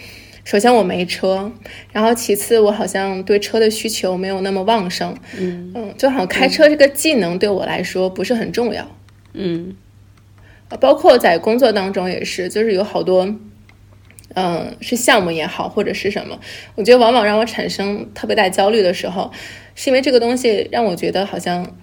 [0.45, 1.51] 首先我没车，
[1.91, 8.95] 然后其次我好像对车的需求没有那么旺盛，嗯嗯，就好像开车这个技能对我来说不是很重要，
[9.33, 9.75] 嗯，
[10.79, 13.35] 包括在工作当中也是，就是有好多，
[14.35, 16.39] 嗯，是项目也好或者是什么，
[16.75, 19.31] 我觉得往往让我产生特别大焦虑的时候，
[19.75, 21.75] 是因为这个东西让我觉得好像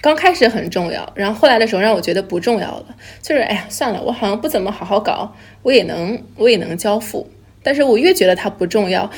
[0.00, 7.30] 刚开始很重要，然后后来的时候让我觉得不重要了，就是哎呀算了，我好像不怎么好好搞，我也能我也能交付。
[7.62, 9.10] 但是我越觉得它不重要，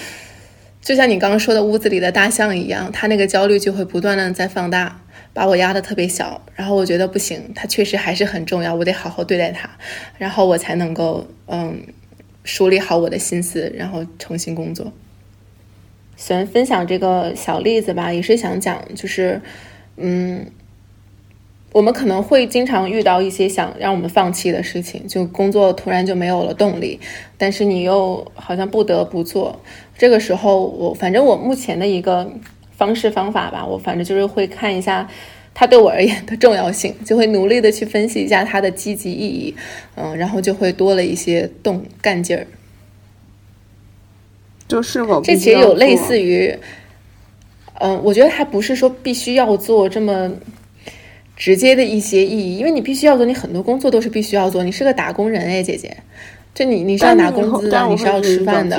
[0.80, 5.02] 就像你刚刚说的屋子里的大象一样，它那个焦虑就会不断的在放大，
[5.34, 6.42] 把我压得特别小。
[6.54, 9.68] 然后我觉得不行，它确实还是很重要，我得好好对待它，
[10.16, 11.82] 然后我才能够嗯
[12.48, 14.90] 梳理好我的心思，然后重新工作。
[16.16, 19.40] 喜欢分享这个小例子吧，也是想讲，就是
[19.96, 20.46] 嗯。
[21.70, 26.98] 我们可能会经常遇到一些想让我们放弃的事情，就工作突然就没有了动力，
[27.36, 29.60] 但是你又好像不得不做。
[29.98, 32.32] 这个时候，我反正我目前的一个
[32.74, 35.06] 方式方法吧，我反正就是会看一下
[35.54, 39.54] 它对我而言的重要性，就会努力的去分析一下它的积极意义，
[39.96, 42.46] 嗯，然后就会多了一些动干劲儿。
[44.66, 46.58] 就是否这其实有类似于，
[47.80, 50.32] 嗯，我觉得还不是说必须要做这么。
[51.40, 54.64] 直接的一些意义，因为你必须要做，你很多工作都是必须要做。
[54.64, 55.96] 你是个打工人哎，姐姐，
[56.52, 58.76] 就你你是要拿工资的，你是要吃饭的。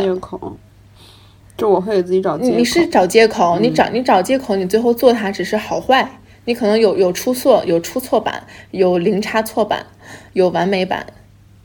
[1.55, 2.57] 就我会给自己找借口。
[2.57, 9.85] 你是找借口，你找你找借口，你最后做它只是好坏，你可能有有出错，有出错版，有零差错版，
[10.33, 11.05] 有完美版。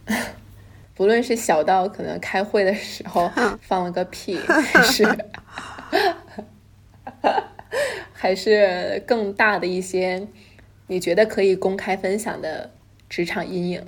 [0.95, 5.18] 不论是小到可能开会的时候放了个屁， 还是
[8.12, 10.27] 还是更大的一些。
[10.87, 12.70] 你觉得可以公开分享的
[13.09, 13.83] 职场阴影，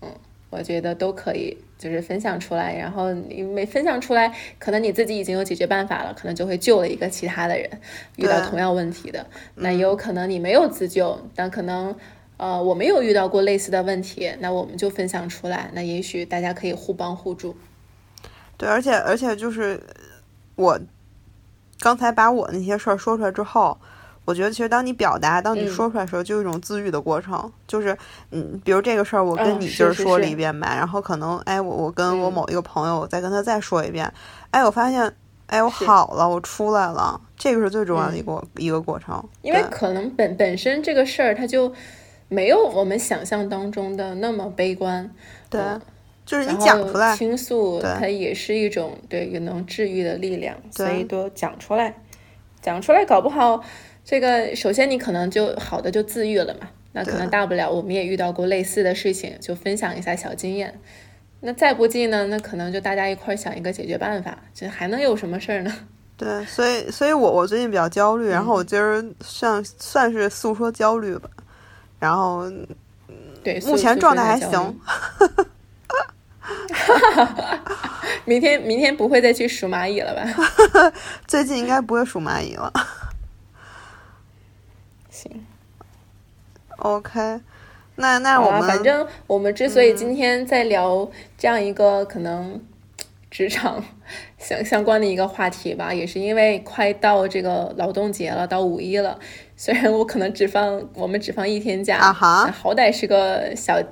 [0.00, 0.10] 嗯，
[0.48, 2.74] 我觉得都可以，就是分享出来。
[2.76, 7.68] 然后你没分享出来，可能你自己已经有解决办法了，可能就会救了一个其他的人
[8.16, 9.26] 遇到同样问题的。
[9.56, 11.94] 那也有可能你没有自救，但可能
[12.36, 17.56] 呃我没有遇到过类似的问题，那我们就分享出来，那也许大家可以互帮互助。
[18.56, 19.82] 对，而且而且就是
[20.54, 20.80] 我
[21.80, 23.76] 刚才把我那些事儿说出来之后。
[24.24, 27.50] 我觉得其实当你表达、当你说出来的时候，就有一种自愈的过程。
[27.66, 27.96] 就是，
[28.30, 34.12] 嗯，比如这个事儿，我跟你就是说了一遍吧，然后可能，哎，我我跟我某一个朋友，我再跟他再说一遍，
[34.52, 35.12] 哎，我发现，
[35.46, 39.20] 哎，我好了，我出来了，这个是最重要的一个一个过程。
[39.42, 41.72] 因为可能本本身这个事儿，它就
[42.28, 45.10] 没有我们想象当中的那么悲观。
[45.50, 45.60] 对，
[46.24, 51.92] 就是你讲出来倾诉，它也是一种对也能治愈的力量，所以多讲出来，
[52.60, 53.60] 讲出来，搞不好。
[54.04, 60.78] 这个首先你可能就好的就自愈了嘛，那可能大不了我们也遇到过类似的事情，就分享一下小经验。
[61.40, 65.72] 那再不济呢，那可能就大家一块想一个解决办法，这还能有什么事儿呢？
[66.16, 71.28] 对，所以所以我我最近比较焦虑，然后我今儿算算是诉说焦虑吧，
[71.98, 72.50] 然后
[73.42, 74.78] 对，目前状态还行。
[78.24, 80.22] 明天明天不会再去数蚂蚁了吧？
[81.26, 82.72] 最近应该不会数蚂蚁了。
[85.10, 85.44] 行
[86.82, 87.40] ，OK，
[87.96, 91.08] 那那我们反正我们之所以今天在聊
[91.38, 92.60] 这样一个可能
[93.30, 93.82] 职场
[94.38, 99.18] 相相关的一个话题吧，也是因为快到这个劳动节了，到五一了。
[99.56, 103.82] 虽然我可能只放我们只放一天假，啊好歹是个小。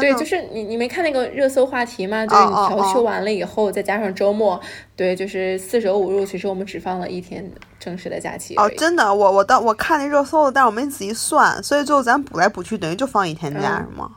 [0.00, 2.26] 对，就是你，你没看那个热搜话题吗？
[2.26, 4.60] 就是你调休完了以后，再加上周末，
[4.96, 8.56] 对，就是四舍五入，其实我们只放了一天正式的假期。
[8.56, 14.10] 哦，真的，我我当我看那热搜了，但是我没仔细算，所以最后咱补来补去，等于就放一天假，是吗？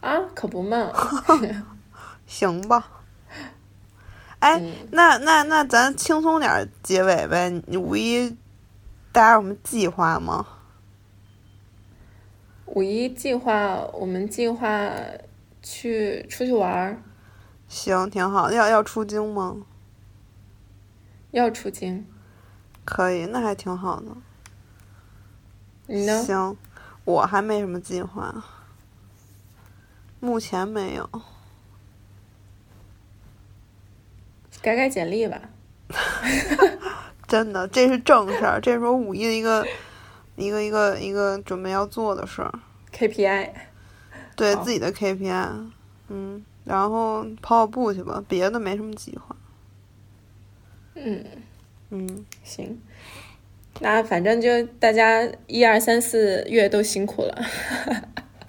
[0.00, 0.90] 啊，可不嘛。
[2.26, 2.86] 行吧。
[4.38, 7.50] 哎，那那那咱轻松点结尾呗。
[7.66, 8.30] 你五一
[9.12, 10.46] 大家有什么计划吗？
[12.70, 14.90] 五一计划，我们计划
[15.62, 17.02] 去出去玩儿。
[17.68, 18.50] 行，挺好。
[18.52, 19.56] 要要出京吗？
[21.32, 22.06] 要出京。
[22.84, 24.06] 可以，那还挺好的。
[25.86, 26.22] 你呢？
[26.22, 26.56] 行，
[27.04, 28.44] 我还没什么计划，
[30.20, 31.08] 目前没有。
[34.62, 35.40] 改改简历吧。
[37.26, 39.66] 真的，这是正事儿，这是我五一的一个
[40.40, 42.52] 一个一个一个准备要做的事儿。
[42.92, 43.50] KPI，
[44.34, 45.70] 对自己的 KPI，
[46.08, 49.36] 嗯，然后跑跑步去吧，别的没什么计划。
[50.94, 51.24] 嗯
[51.90, 52.80] 嗯，行，
[53.80, 57.44] 那反正就大家一二三四月都辛苦了。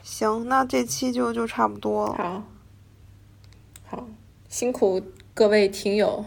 [0.01, 2.15] 行，那这期就就差不多了。
[2.17, 2.43] 好，
[3.97, 4.07] 好，
[4.49, 5.01] 辛苦
[5.33, 6.25] 各位听友。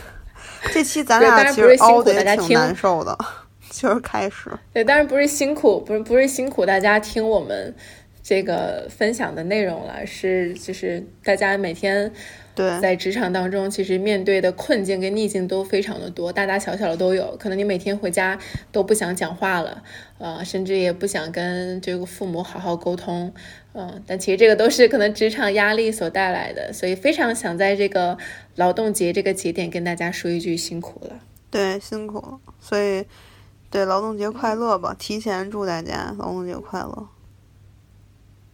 [0.72, 3.16] 这期咱俩 其实熬的也挺难受的，
[3.72, 4.50] 就是开始。
[4.72, 7.74] 对，当然不是辛苦，不是不是辛苦大家听我们
[8.22, 12.12] 这个分享的内容了，是就是大家每天。
[12.54, 17.34] 对，在职场当中，其实面对的困境跟逆境都非常的多，大大小小的都有。
[17.38, 18.38] 可能你每天回家
[18.70, 19.82] 都不想讲话了，
[20.18, 23.32] 呃，甚至也不想跟这个父母好好沟通，
[23.72, 26.70] 嗯，但其实这个都是可能职场压力所带来的。
[26.74, 28.18] 所以非常想在这个
[28.56, 31.16] 劳动节这个节点跟大家说一句辛苦了。
[31.50, 32.38] 对，辛苦了。
[32.60, 33.02] 所以，
[33.72, 34.94] 对劳动节快乐吧！
[34.98, 37.08] 提前祝大家劳动节快乐。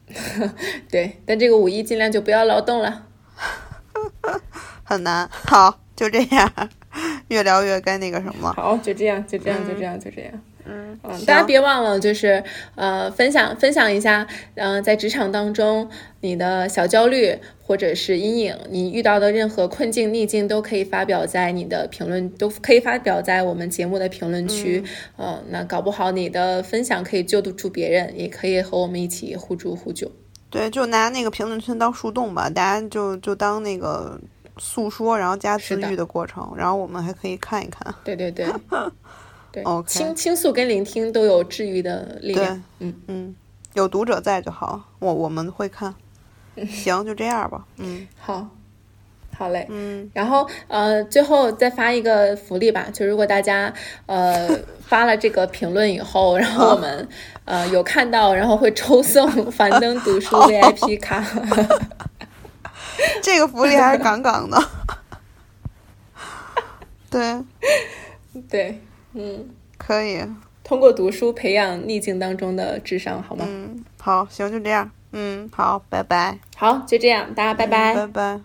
[0.89, 3.07] 对，但这个五一尽量就不要劳动了。
[4.85, 6.51] 很难，好，就这样，
[7.29, 8.53] 越聊越该那个什么。
[8.53, 10.33] 好，就这样，就这样，就这样，就这样。
[10.69, 12.45] 嗯，大家别忘了，就是
[12.75, 15.89] 呃，分享分享一下，嗯，在职场当中
[16.21, 24.85] 你的小焦虑或者是阴影，你遇到的任何困境逆境，都可以发表在你的评论，都可以发表在我们节目的评论区。
[25.17, 30.11] 嗯，那搞不好你的分享可以救得住别人，也可以和我们一起互助互救。
[30.51, 34.19] 对，就拿那个评论区当树洞吧，大家就就当那个
[34.57, 37.95] 诉说，然后加自愈的过程，然后我们还可以看一看。
[38.03, 38.47] 对对对，
[39.53, 42.63] 对，哦，倾倾诉跟聆听都有治愈的力量。
[42.81, 43.37] 嗯嗯，
[43.75, 45.95] 有读者在就好，我我们会看。
[46.69, 47.65] 行，就这样吧。
[47.77, 48.49] 嗯， 好。
[49.37, 53.73] 好嘞，嗯，然后呃，最后再发一个福利吧，就如果大家
[54.07, 54.49] 呃
[54.85, 57.09] 发了这个评论以后，然后我们
[57.47, 61.25] 呃有看到，然后会抽送樊登读书 VIP 卡，
[63.23, 64.61] 这个福利还是杠杠的，
[67.09, 67.41] 对，
[68.51, 68.81] 对，
[69.19, 70.25] 嗯，可以。
[70.63, 73.45] 通过读书培养逆境当中的智商，好吗？
[73.49, 78.41] 嗯，好，行，就这样，嗯，好，拜拜，好，就这样，大家拜拜，拜拜。